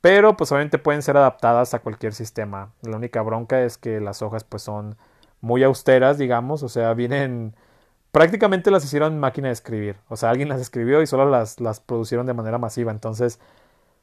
Pero 0.00 0.36
pues 0.36 0.52
obviamente 0.52 0.78
pueden 0.78 1.02
ser 1.02 1.16
adaptadas 1.16 1.74
a 1.74 1.80
cualquier 1.80 2.14
sistema. 2.14 2.72
La 2.82 2.96
única 2.96 3.22
bronca 3.22 3.62
es 3.62 3.78
que 3.78 4.00
las 4.00 4.22
hojas 4.22 4.44
pues 4.44 4.62
son 4.62 4.96
muy 5.40 5.62
austeras, 5.62 6.18
digamos. 6.18 6.62
O 6.62 6.68
sea, 6.68 6.94
vienen 6.94 7.54
prácticamente 8.12 8.70
las 8.70 8.84
hicieron 8.84 9.18
máquina 9.18 9.48
de 9.48 9.54
escribir. 9.54 9.96
O 10.08 10.16
sea, 10.16 10.30
alguien 10.30 10.48
las 10.48 10.60
escribió 10.60 11.02
y 11.02 11.06
solo 11.06 11.28
las, 11.30 11.60
las 11.60 11.80
producieron 11.80 12.26
de 12.26 12.34
manera 12.34 12.58
masiva. 12.58 12.92
Entonces, 12.92 13.40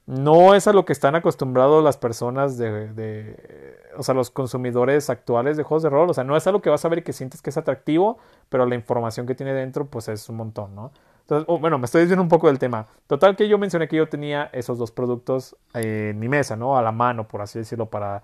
no 0.07 0.55
es 0.55 0.67
a 0.67 0.73
lo 0.73 0.85
que 0.85 0.93
están 0.93 1.15
acostumbrados 1.15 1.83
las 1.83 1.97
personas 1.97 2.57
de, 2.57 2.93
de, 2.93 3.77
o 3.97 4.03
sea, 4.03 4.15
los 4.15 4.31
consumidores 4.31 5.09
actuales 5.09 5.57
de 5.57 5.63
juegos 5.63 5.83
de 5.83 5.89
rol. 5.89 6.09
O 6.09 6.13
sea, 6.13 6.23
no 6.23 6.37
es 6.37 6.47
algo 6.47 6.61
que 6.61 6.69
vas 6.69 6.83
a 6.85 6.89
ver 6.89 6.99
y 6.99 7.01
que 7.01 7.11
sientes 7.11 7.41
que 7.41 7.49
es 7.49 7.57
atractivo, 7.57 8.17
pero 8.47 8.65
la 8.65 8.75
información 8.75 9.27
que 9.27 9.35
tiene 9.35 9.53
dentro, 9.53 9.85
pues 9.85 10.07
es 10.07 10.29
un 10.29 10.37
montón, 10.37 10.73
¿no? 10.73 10.91
Entonces, 11.21 11.45
oh, 11.49 11.59
bueno, 11.59 11.77
me 11.77 11.85
estoy 11.85 12.03
diciendo 12.03 12.23
un 12.23 12.29
poco 12.29 12.47
del 12.47 12.57
tema. 12.57 12.87
Total 13.05 13.35
que 13.35 13.49
yo 13.49 13.57
mencioné 13.57 13.89
que 13.89 13.97
yo 13.97 14.07
tenía 14.07 14.49
esos 14.53 14.77
dos 14.77 14.91
productos 14.91 15.57
en 15.73 16.17
mi 16.17 16.29
mesa, 16.29 16.55
¿no? 16.55 16.77
A 16.77 16.81
la 16.81 16.93
mano, 16.93 17.27
por 17.27 17.41
así 17.41 17.59
decirlo, 17.59 17.87
para 17.87 18.23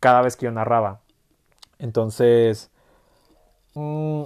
cada 0.00 0.22
vez 0.22 0.34
que 0.34 0.46
yo 0.46 0.50
narraba. 0.50 1.00
Entonces, 1.78 2.70
mmm, 3.74 4.22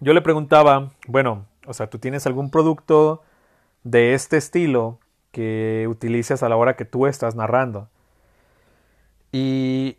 yo 0.00 0.14
le 0.14 0.22
preguntaba, 0.22 0.90
bueno, 1.06 1.44
o 1.66 1.74
sea, 1.74 1.90
¿tú 1.90 1.98
tienes 1.98 2.26
algún 2.26 2.50
producto 2.50 3.22
de 3.90 4.14
este 4.14 4.36
estilo 4.36 4.98
que 5.30 5.86
utilices 5.88 6.42
a 6.42 6.48
la 6.48 6.56
hora 6.56 6.76
que 6.76 6.84
tú 6.84 7.06
estás 7.06 7.36
narrando? 7.36 7.88
Y 9.32 9.98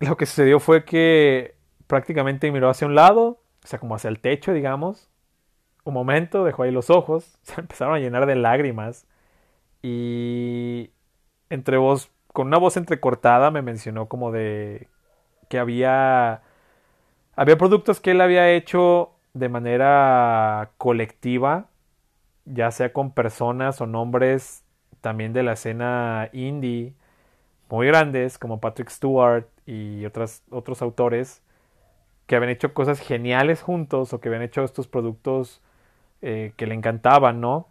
lo 0.00 0.16
que 0.16 0.26
sucedió 0.26 0.60
fue 0.60 0.84
que 0.84 1.54
prácticamente 1.86 2.50
miró 2.52 2.68
hacia 2.68 2.86
un 2.86 2.94
lado, 2.94 3.40
o 3.64 3.66
sea, 3.66 3.78
como 3.78 3.94
hacia 3.94 4.08
el 4.08 4.20
techo, 4.20 4.52
digamos. 4.52 5.08
Un 5.84 5.94
momento, 5.94 6.44
dejó 6.44 6.64
ahí 6.64 6.70
los 6.70 6.90
ojos, 6.90 7.38
se 7.42 7.60
empezaron 7.60 7.94
a 7.94 7.98
llenar 7.98 8.26
de 8.26 8.36
lágrimas. 8.36 9.06
Y 9.82 10.90
entre 11.50 11.76
voz, 11.78 12.10
con 12.32 12.48
una 12.48 12.58
voz 12.58 12.76
entrecortada, 12.76 13.50
me 13.50 13.62
mencionó 13.62 14.08
como 14.08 14.32
de 14.32 14.88
que 15.48 15.58
había 15.58 16.42
había 17.34 17.56
productos 17.58 18.00
que 18.00 18.12
él 18.12 18.20
había 18.20 18.50
hecho 18.50 19.12
de 19.34 19.48
manera 19.48 20.70
colectiva, 20.76 21.66
ya 22.44 22.70
sea 22.70 22.92
con 22.92 23.12
personas 23.12 23.80
o 23.80 23.86
nombres 23.86 24.64
también 25.00 25.32
de 25.32 25.42
la 25.42 25.52
escena 25.52 26.28
indie 26.32 26.94
muy 27.68 27.86
grandes 27.86 28.38
como 28.38 28.60
Patrick 28.60 28.90
Stewart 28.90 29.46
y 29.66 30.04
otras, 30.04 30.42
otros 30.50 30.82
autores 30.82 31.42
que 32.26 32.36
habían 32.36 32.50
hecho 32.50 32.74
cosas 32.74 33.00
geniales 33.00 33.62
juntos 33.62 34.12
o 34.12 34.20
que 34.20 34.28
habían 34.28 34.42
hecho 34.42 34.62
estos 34.62 34.86
productos 34.88 35.62
eh, 36.20 36.52
que 36.56 36.66
le 36.66 36.74
encantaban, 36.74 37.40
¿no? 37.40 37.68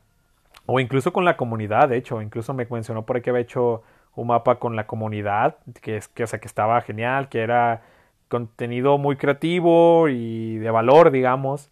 O 0.65 0.79
incluso 0.79 1.13
con 1.13 1.25
la 1.25 1.37
comunidad, 1.37 1.89
de 1.89 1.97
hecho, 1.97 2.21
incluso 2.21 2.53
me 2.53 2.65
mencionó 2.69 3.05
por 3.05 3.15
ahí 3.15 3.21
que 3.21 3.29
había 3.29 3.41
hecho 3.41 3.83
un 4.15 4.27
mapa 4.27 4.59
con 4.59 4.75
la 4.75 4.87
comunidad, 4.87 5.57
que 5.81 5.97
es 5.97 6.07
que, 6.07 6.23
o 6.23 6.27
sea, 6.27 6.39
que 6.39 6.47
estaba 6.47 6.81
genial, 6.81 7.29
que 7.29 7.41
era 7.41 7.83
contenido 8.27 8.97
muy 8.97 9.15
creativo 9.17 10.07
y 10.09 10.57
de 10.57 10.71
valor, 10.71 11.11
digamos, 11.11 11.69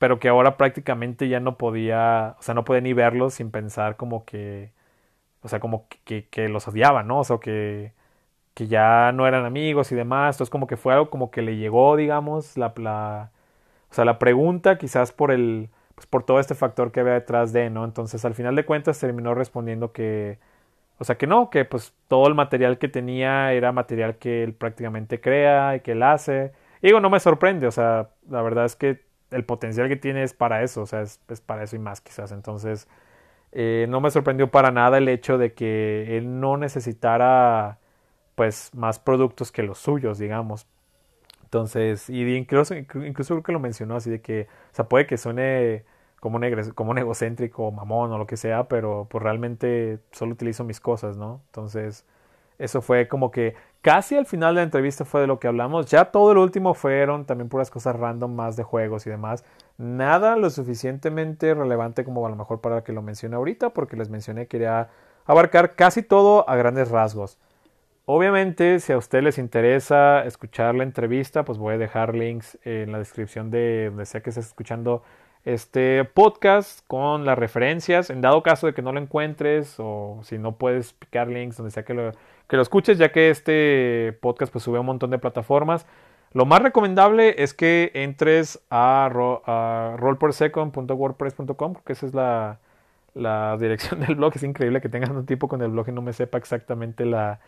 pero 0.00 0.18
que 0.20 0.28
ahora 0.30 0.56
prácticamente 0.58 1.28
ya 1.28 1.40
no 1.40 1.58
podía, 1.58 2.36
o 2.40 2.42
sea, 2.42 2.54
no 2.54 2.64
podía 2.64 2.80
ni 2.82 2.94
verlos 2.94 3.34
sin 3.34 3.50
pensar 3.52 3.96
como 3.98 4.24
que, 4.24 4.72
o 5.42 5.48
sea, 5.48 5.60
como 5.60 5.88
que, 6.04 6.28
que, 6.28 6.48
los 6.48 6.68
odiaba, 6.68 7.02
¿no? 7.04 7.20
O 7.20 7.24
sea, 7.24 7.38
que, 7.38 7.94
que 8.54 8.68
ya 8.68 9.12
no 9.12 9.26
eran 9.28 9.46
amigos 9.46 9.92
y 9.92 9.96
demás, 9.96 10.36
entonces 10.36 10.50
como 10.50 10.66
que 10.66 10.76
fue 10.78 10.94
algo 10.94 11.10
como 11.10 11.30
que 11.30 11.42
le 11.42 11.56
llegó, 11.56 11.96
digamos, 11.96 12.56
la, 12.58 12.74
la 12.78 13.32
o 13.90 13.94
sea, 13.94 14.04
la 14.04 14.18
pregunta 14.18 14.78
quizás 14.78 15.12
por 15.12 15.32
el, 15.32 15.70
pues 15.94 16.06
por 16.06 16.24
todo 16.24 16.40
este 16.40 16.54
factor 16.54 16.92
que 16.92 17.00
había 17.00 17.14
detrás 17.14 17.52
de, 17.52 17.70
¿no? 17.70 17.84
Entonces 17.84 18.24
al 18.24 18.34
final 18.34 18.56
de 18.56 18.64
cuentas 18.66 19.00
terminó 19.00 19.34
respondiendo 19.34 19.92
que, 19.92 20.38
o 20.98 21.04
sea 21.04 21.18
que 21.18 21.26
no, 21.26 21.50
que 21.50 21.64
pues 21.66 21.94
todo 22.08 22.28
el 22.28 22.34
material 22.34 22.78
que 22.78 22.88
tenía 22.88 23.52
era 23.54 23.72
material 23.72 24.18
que 24.18 24.44
él 24.44 24.54
prácticamente 24.54 25.20
crea 25.20 25.76
y 25.76 25.80
que 25.80 25.92
él 25.92 26.02
hace. 26.02 26.52
Y 26.82 26.88
digo, 26.88 27.00
no 27.00 27.10
me 27.10 27.20
sorprende, 27.20 27.66
o 27.66 27.72
sea, 27.72 28.10
la 28.30 28.42
verdad 28.42 28.66
es 28.66 28.76
que 28.76 29.09
el 29.30 29.44
potencial 29.44 29.88
que 29.88 29.96
tiene 29.96 30.22
es 30.22 30.34
para 30.34 30.62
eso, 30.62 30.82
o 30.82 30.86
sea, 30.86 31.02
es, 31.02 31.18
para 31.46 31.62
eso 31.64 31.76
y 31.76 31.78
más 31.78 32.00
quizás. 32.00 32.32
Entonces, 32.32 32.88
eh, 33.52 33.86
no 33.88 34.00
me 34.00 34.10
sorprendió 34.10 34.50
para 34.50 34.70
nada 34.70 34.98
el 34.98 35.08
hecho 35.08 35.38
de 35.38 35.54
que 35.54 36.16
él 36.18 36.40
no 36.40 36.56
necesitara 36.56 37.78
pues 38.34 38.70
más 38.74 38.98
productos 38.98 39.52
que 39.52 39.62
los 39.62 39.78
suyos, 39.78 40.18
digamos. 40.18 40.66
Entonces, 41.44 42.08
y 42.10 42.22
incluso, 42.36 42.74
incluso 42.76 43.34
creo 43.34 43.42
que 43.42 43.52
lo 43.52 43.60
mencionó 43.60 43.96
así 43.96 44.10
de 44.10 44.20
que, 44.20 44.48
o 44.72 44.74
sea, 44.74 44.88
puede 44.88 45.06
que 45.06 45.18
suene 45.18 45.84
como 46.20 46.36
un, 46.38 46.72
como 46.74 46.92
un 46.92 46.98
egocéntrico, 46.98 47.70
mamón 47.72 48.12
o 48.12 48.18
lo 48.18 48.26
que 48.26 48.36
sea, 48.36 48.68
pero 48.68 49.08
pues 49.10 49.22
realmente 49.22 49.98
solo 50.12 50.32
utilizo 50.32 50.64
mis 50.64 50.80
cosas, 50.80 51.16
¿no? 51.16 51.42
Entonces, 51.46 52.06
eso 52.58 52.82
fue 52.82 53.08
como 53.08 53.30
que 53.30 53.54
casi 53.82 54.16
al 54.16 54.26
final 54.26 54.54
de 54.54 54.60
la 54.60 54.64
entrevista 54.64 55.04
fue 55.04 55.20
de 55.20 55.26
lo 55.26 55.38
que 55.38 55.48
hablamos. 55.48 55.86
Ya 55.86 56.06
todo 56.06 56.34
lo 56.34 56.42
último 56.42 56.74
fueron 56.74 57.24
también 57.24 57.48
puras 57.48 57.70
cosas 57.70 57.96
random 57.96 58.34
más 58.34 58.56
de 58.56 58.62
juegos 58.62 59.06
y 59.06 59.10
demás. 59.10 59.44
Nada 59.78 60.36
lo 60.36 60.50
suficientemente 60.50 61.54
relevante 61.54 62.04
como 62.04 62.26
a 62.26 62.30
lo 62.30 62.36
mejor 62.36 62.60
para 62.60 62.84
que 62.84 62.92
lo 62.92 63.02
mencione 63.02 63.36
ahorita, 63.36 63.70
porque 63.70 63.96
les 63.96 64.10
mencioné 64.10 64.42
que 64.42 64.58
quería 64.58 64.88
abarcar 65.26 65.74
casi 65.74 66.02
todo 66.02 66.48
a 66.48 66.56
grandes 66.56 66.90
rasgos. 66.90 67.38
Obviamente, 68.06 68.80
si 68.80 68.92
a 68.92 68.98
ustedes 68.98 69.22
les 69.22 69.38
interesa 69.38 70.24
escuchar 70.24 70.74
la 70.74 70.82
entrevista, 70.82 71.44
pues 71.44 71.58
voy 71.58 71.74
a 71.74 71.78
dejar 71.78 72.14
links 72.14 72.58
en 72.64 72.90
la 72.90 72.98
descripción 72.98 73.50
de 73.50 73.86
donde 73.90 74.06
sea 74.06 74.20
que 74.20 74.30
estés 74.30 74.46
escuchando 74.46 75.02
este 75.44 76.04
podcast 76.04 76.80
con 76.86 77.24
las 77.24 77.38
referencias. 77.38 78.10
En 78.10 78.20
dado 78.20 78.42
caso 78.42 78.66
de 78.66 78.74
que 78.74 78.82
no 78.82 78.92
lo 78.92 79.00
encuentres 79.00 79.76
o 79.78 80.20
si 80.24 80.38
no 80.38 80.56
puedes 80.56 80.92
picar 80.92 81.28
links 81.28 81.56
donde 81.56 81.70
sea 81.70 81.84
que 81.84 81.94
lo, 81.94 82.12
que 82.50 82.56
lo 82.56 82.62
escuches, 82.62 82.98
ya 82.98 83.12
que 83.12 83.30
este 83.30 84.18
podcast 84.20 84.52
pues 84.52 84.64
sube 84.64 84.78
a 84.78 84.80
un 84.80 84.86
montón 84.86 85.10
de 85.10 85.20
plataformas. 85.20 85.86
Lo 86.32 86.46
más 86.46 86.60
recomendable 86.60 87.42
es 87.42 87.54
que 87.54 87.92
entres 87.94 88.60
a, 88.70 89.08
ro 89.12 89.42
rollpersecond.wordpress.com, 89.96 91.74
porque 91.74 91.92
esa 91.92 92.06
es 92.06 92.12
la, 92.14 92.58
dirección 93.60 94.00
del 94.00 94.16
blog. 94.16 94.32
Es 94.34 94.42
increíble 94.42 94.80
que 94.80 94.88
tengas 94.88 95.10
un 95.10 95.26
tipo 95.26 95.46
con 95.46 95.62
el 95.62 95.70
blog 95.70 95.90
y 95.90 95.92
no 95.92 96.02
me 96.02 96.12
sepa 96.12 96.38
exactamente 96.38 97.04
la, 97.06 97.38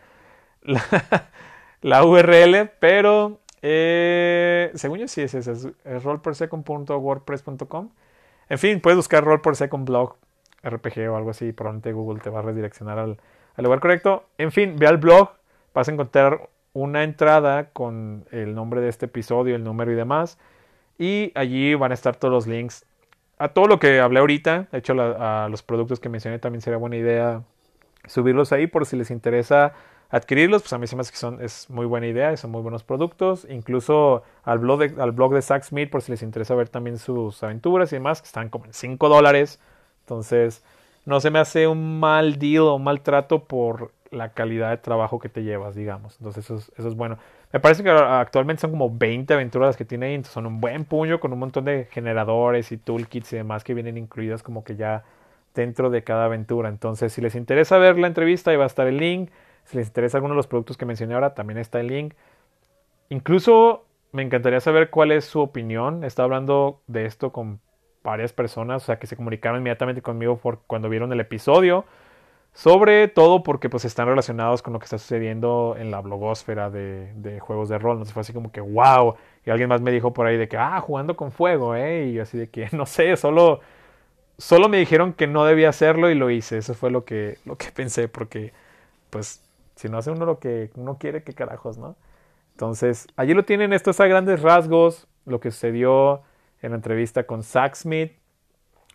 URL, 1.83 2.71
pero 2.79 3.41
eh, 3.61 4.71
según 4.73 4.99
yo 4.99 5.09
sí 5.09 5.21
es 5.21 5.33
ese, 5.33 5.51
es, 5.51 5.67
es 5.83 6.03
rollpersecond.wordpress.com. 6.03 7.89
En 8.47 8.57
fin, 8.57 8.79
puedes 8.79 8.95
buscar 8.95 9.25
roll 9.25 9.41
per 9.41 9.57
second 9.57 9.85
blog 9.85 10.15
RPG 10.63 11.09
o 11.09 11.17
algo 11.17 11.31
así, 11.31 11.51
probablemente 11.51 11.91
Google 11.91 12.21
te 12.21 12.29
va 12.29 12.39
a 12.39 12.43
redireccionar 12.43 12.99
al, 12.99 13.17
al 13.55 13.63
lugar 13.63 13.79
correcto. 13.79 14.25
En 14.37 14.51
fin, 14.51 14.75
ve 14.77 14.87
al 14.87 14.97
blog, 14.97 15.31
vas 15.73 15.87
a 15.87 15.91
encontrar 15.91 16.49
una 16.73 17.03
entrada 17.03 17.69
con 17.69 18.25
el 18.31 18.55
nombre 18.55 18.81
de 18.81 18.89
este 18.89 19.05
episodio, 19.05 19.55
el 19.55 19.63
número 19.63 19.91
y 19.91 19.95
demás. 19.95 20.37
Y 20.97 21.31
allí 21.35 21.75
van 21.75 21.91
a 21.91 21.93
estar 21.93 22.15
todos 22.15 22.33
los 22.33 22.47
links 22.47 22.85
a 23.37 23.49
todo 23.49 23.67
lo 23.67 23.79
que 23.79 23.99
hablé 23.99 24.19
ahorita. 24.19 24.67
De 24.71 24.77
hecho, 24.77 24.93
a 24.99 25.47
los 25.49 25.63
productos 25.63 25.99
que 25.99 26.09
mencioné 26.09 26.39
también 26.39 26.61
sería 26.61 26.77
buena 26.77 26.95
idea 26.95 27.43
subirlos 28.07 28.51
ahí 28.51 28.67
por 28.67 28.85
si 28.85 28.97
les 28.97 29.11
interesa 29.11 29.73
adquirirlos, 30.13 30.61
pues 30.61 30.73
a 30.73 30.77
mí 30.77 30.85
se 30.85 30.95
me 30.95 31.01
hace 31.01 31.11
que 31.11 31.17
son, 31.17 31.41
es 31.41 31.71
muy 31.71 31.87
buena 31.87 32.05
idea, 32.05 32.37
son 32.37 32.51
muy 32.51 32.61
buenos 32.61 32.83
productos. 32.83 33.47
Incluso 33.49 34.21
al 34.43 34.59
blog 34.59 34.79
de, 34.79 35.01
al 35.01 35.11
blog 35.11 35.33
de 35.33 35.41
Zack 35.41 35.63
Smith, 35.63 35.89
por 35.89 36.03
si 36.03 36.11
les 36.11 36.21
interesa 36.21 36.53
ver 36.53 36.69
también 36.69 36.99
sus 36.99 37.41
aventuras 37.41 37.91
y 37.91 37.95
demás, 37.95 38.21
que 38.21 38.27
están 38.27 38.49
como 38.49 38.65
en 38.65 38.73
5 38.73 39.09
dólares. 39.09 39.59
Entonces, 40.01 40.63
no 41.05 41.19
se 41.19 41.29
me 41.31 41.39
hace 41.39 41.67
un 41.67 41.99
mal 41.99 42.39
deal 42.39 42.63
o 42.63 42.75
un 42.75 42.83
mal 42.83 43.01
trato 43.01 43.43
por 43.45 43.91
la 44.11 44.29
calidad 44.29 44.69
de 44.69 44.77
trabajo 44.77 45.19
que 45.19 45.29
te 45.29 45.43
llevas, 45.43 45.75
digamos. 45.75 46.17
Entonces, 46.19 46.45
eso 46.45 46.55
es, 46.55 46.71
eso 46.77 46.87
es 46.87 46.95
bueno. 46.95 47.17
Me 47.51 47.59
parece 47.59 47.83
que 47.83 47.89
actualmente 47.89 48.61
son 48.61 48.71
como 48.71 48.89
20 48.89 49.33
aventuras 49.33 49.75
que 49.75 49.85
tiene 49.85 50.07
ahí, 50.07 50.13
entonces 50.15 50.33
son 50.33 50.45
un 50.45 50.61
buen 50.61 50.85
puño 50.85 51.19
con 51.19 51.33
un 51.33 51.39
montón 51.39 51.65
de 51.65 51.87
generadores 51.91 52.71
y 52.71 52.77
toolkits 52.77 53.33
y 53.33 53.37
demás 53.37 53.63
que 53.63 53.73
vienen 53.73 53.97
incluidas 53.97 54.43
como 54.43 54.63
que 54.63 54.75
ya 54.75 55.03
dentro 55.53 55.89
de 55.89 56.03
cada 56.03 56.25
aventura. 56.25 56.69
Entonces, 56.69 57.13
si 57.13 57.21
les 57.21 57.35
interesa 57.35 57.77
ver 57.77 57.97
la 57.97 58.07
entrevista, 58.07 58.51
ahí 58.51 58.57
va 58.57 58.63
a 58.63 58.67
estar 58.67 58.87
el 58.87 58.97
link. 58.97 59.29
Si 59.65 59.77
les 59.77 59.87
interesa 59.87 60.17
alguno 60.17 60.33
de 60.33 60.37
los 60.37 60.47
productos 60.47 60.77
que 60.77 60.85
mencioné 60.85 61.13
ahora, 61.13 61.33
también 61.33 61.57
está 61.57 61.79
el 61.79 61.87
link. 61.87 62.13
Incluso 63.09 63.85
me 64.11 64.23
encantaría 64.23 64.59
saber 64.59 64.89
cuál 64.89 65.11
es 65.11 65.25
su 65.25 65.39
opinión. 65.39 66.03
Estado 66.03 66.25
hablando 66.25 66.81
de 66.87 67.05
esto 67.05 67.31
con 67.31 67.59
varias 68.03 68.33
personas, 68.33 68.83
o 68.83 68.85
sea, 68.85 68.99
que 68.99 69.07
se 69.07 69.15
comunicaron 69.15 69.59
inmediatamente 69.59 70.01
conmigo 70.01 70.37
por 70.37 70.59
cuando 70.67 70.89
vieron 70.89 71.11
el 71.13 71.19
episodio. 71.19 71.85
Sobre 72.53 73.07
todo 73.07 73.41
porque 73.41 73.67
pues 73.69 73.83
están 73.83 74.07
relacionados 74.07 74.61
con 74.61 74.73
lo 74.73 74.79
que 74.79 74.85
está 74.85 74.99
sucediendo 74.99 75.75
en 75.77 75.89
la 75.89 76.01
blogosfera 76.01 76.69
de, 76.69 77.39
juegos 77.41 77.69
de 77.69 77.79
rol. 77.79 77.97
No 77.97 78.05
fue 78.05 78.21
así 78.21 78.31
como 78.31 78.51
que 78.51 78.61
wow. 78.61 79.15
Y 79.45 79.49
alguien 79.49 79.69
más 79.69 79.81
me 79.81 79.91
dijo 79.91 80.13
por 80.13 80.27
ahí 80.27 80.37
de 80.37 80.47
que, 80.47 80.57
ah, 80.57 80.79
jugando 80.81 81.15
con 81.15 81.31
fuego, 81.31 81.75
eh. 81.75 82.07
Y 82.07 82.13
yo 82.13 82.23
así 82.23 82.37
de 82.37 82.49
que, 82.49 82.69
no 82.73 82.85
sé, 82.85 83.17
solo, 83.17 83.61
solo 84.37 84.69
me 84.69 84.77
dijeron 84.77 85.13
que 85.13 85.27
no 85.27 85.45
debía 85.45 85.69
hacerlo 85.69 86.09
y 86.11 86.15
lo 86.15 86.29
hice. 86.29 86.57
Eso 86.59 86.75
fue 86.75 86.91
lo 86.91 87.05
que, 87.05 87.39
lo 87.45 87.57
que 87.57 87.71
pensé 87.71 88.07
porque, 88.07 88.53
pues, 89.09 89.41
si 89.75 89.89
no 89.89 89.97
hace 89.97 90.11
uno 90.11 90.25
lo 90.25 90.39
que 90.39 90.69
uno 90.75 90.97
quiere, 90.99 91.23
qué 91.23 91.33
carajos, 91.33 91.77
¿no? 91.77 91.95
Entonces, 92.51 93.07
allí 93.15 93.33
lo 93.33 93.45
tienen, 93.45 93.73
esto 93.73 93.91
es 93.91 93.99
a 93.99 94.07
grandes 94.07 94.41
rasgos, 94.43 95.07
lo 95.25 95.39
que 95.39 95.51
sucedió 95.51 96.21
en 96.63 96.71
la 96.71 96.77
entrevista 96.77 97.23
con 97.27 97.43
Zack 97.43 97.75
Smith. 97.75 98.13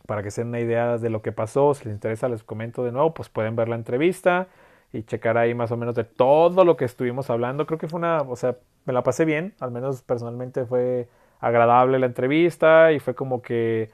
Para 0.07 0.23
que 0.23 0.31
se 0.31 0.41
den 0.41 0.49
una 0.49 0.61
idea 0.61 0.99
de 0.99 1.11
lo 1.11 1.23
que 1.23 1.33
pasó, 1.33 1.75
si 1.75 1.85
les 1.85 1.95
interesa 1.95 2.29
les 2.29 2.43
comento 2.43 2.83
de 2.83 2.93
nuevo, 2.93 3.15
pues 3.15 3.29
pueden 3.29 3.55
ver 3.57 3.69
la 3.69 3.77
entrevista 3.77 4.49
y 4.93 5.03
checar 5.03 5.37
ahí 5.37 5.55
más 5.55 5.71
o 5.71 5.77
menos 5.77 5.95
de 5.95 6.05
todo 6.05 6.65
lo 6.65 6.77
que 6.77 6.87
estuvimos 6.87 7.29
hablando. 7.29 7.67
Creo 7.67 7.79
que 7.79 7.89
fue 7.89 7.99
una, 7.99 8.23
o 8.23 8.35
sea, 8.35 8.57
me 8.87 8.95
la 8.95 9.03
pasé 9.03 9.27
bien, 9.27 9.55
al 9.61 9.71
menos 9.71 10.03
personalmente 10.03 10.65
fue 10.65 11.09
agradable 11.41 11.99
la 11.99 12.07
entrevista 12.07 12.91
y 12.93 13.01
fue 13.01 13.15
como 13.15 13.43
que 13.43 13.91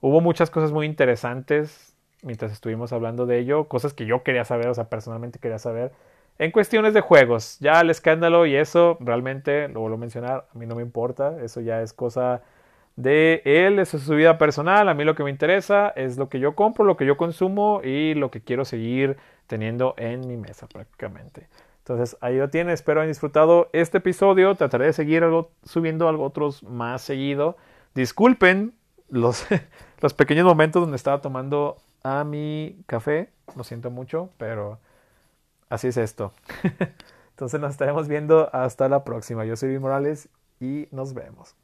hubo 0.00 0.20
muchas 0.20 0.50
cosas 0.50 0.72
muy 0.72 0.86
interesantes 0.86 1.94
mientras 2.22 2.52
estuvimos 2.52 2.92
hablando 2.92 3.26
de 3.26 3.38
ello, 3.38 3.68
cosas 3.68 3.92
que 3.92 4.06
yo 4.06 4.22
quería 4.22 4.44
saber, 4.44 4.68
o 4.68 4.74
sea, 4.74 4.88
personalmente 4.88 5.38
quería 5.38 5.58
saber 5.58 5.92
en 6.38 6.50
cuestiones 6.50 6.94
de 6.94 7.00
juegos, 7.00 7.58
ya 7.60 7.80
el 7.80 7.90
escándalo 7.90 8.44
y 8.46 8.56
eso, 8.56 8.96
realmente, 9.00 9.68
lo 9.68 9.80
vuelvo 9.80 9.96
a 9.96 10.00
mencionar, 10.00 10.46
a 10.52 10.58
mí 10.58 10.66
no 10.66 10.74
me 10.74 10.82
importa, 10.82 11.36
eso 11.42 11.60
ya 11.60 11.80
es 11.80 11.92
cosa 11.92 12.42
de 12.96 13.42
él, 13.44 13.78
eso 13.78 13.96
es 13.96 14.04
su 14.04 14.14
vida 14.14 14.38
personal, 14.38 14.88
a 14.88 14.94
mí 14.94 15.04
lo 15.04 15.14
que 15.14 15.24
me 15.24 15.30
interesa 15.30 15.88
es 15.88 16.16
lo 16.16 16.28
que 16.28 16.38
yo 16.38 16.54
compro, 16.54 16.84
lo 16.84 16.96
que 16.96 17.06
yo 17.06 17.16
consumo 17.16 17.80
y 17.82 18.14
lo 18.14 18.30
que 18.30 18.40
quiero 18.40 18.64
seguir 18.64 19.16
teniendo 19.46 19.94
en 19.98 20.26
mi 20.26 20.36
mesa 20.36 20.66
prácticamente. 20.68 21.48
Entonces 21.78 22.16
ahí 22.20 22.38
lo 22.38 22.48
tiene, 22.48 22.72
espero 22.72 23.00
hayan 23.00 23.10
disfrutado 23.10 23.68
este 23.72 23.98
episodio, 23.98 24.54
trataré 24.54 24.86
de 24.86 24.92
seguir 24.92 25.24
subiendo 25.64 26.08
algo 26.08 26.24
otros 26.24 26.62
más 26.62 27.02
seguido. 27.02 27.56
Disculpen 27.94 28.72
los, 29.10 29.46
los 30.00 30.14
pequeños 30.14 30.46
momentos 30.46 30.80
donde 30.80 30.96
estaba 30.96 31.20
tomando 31.20 31.76
a 32.02 32.24
mi 32.24 32.78
café, 32.86 33.28
lo 33.56 33.64
siento 33.64 33.90
mucho, 33.90 34.30
pero 34.38 34.78
así 35.68 35.88
es 35.88 35.96
esto. 35.96 36.32
Entonces 37.30 37.60
nos 37.60 37.72
estaremos 37.72 38.08
viendo 38.08 38.48
hasta 38.54 38.88
la 38.88 39.04
próxima. 39.04 39.44
Yo 39.44 39.56
soy 39.56 39.70
Luis 39.70 39.80
Morales 39.80 40.28
y 40.60 40.88
nos 40.92 41.12
vemos. 41.12 41.56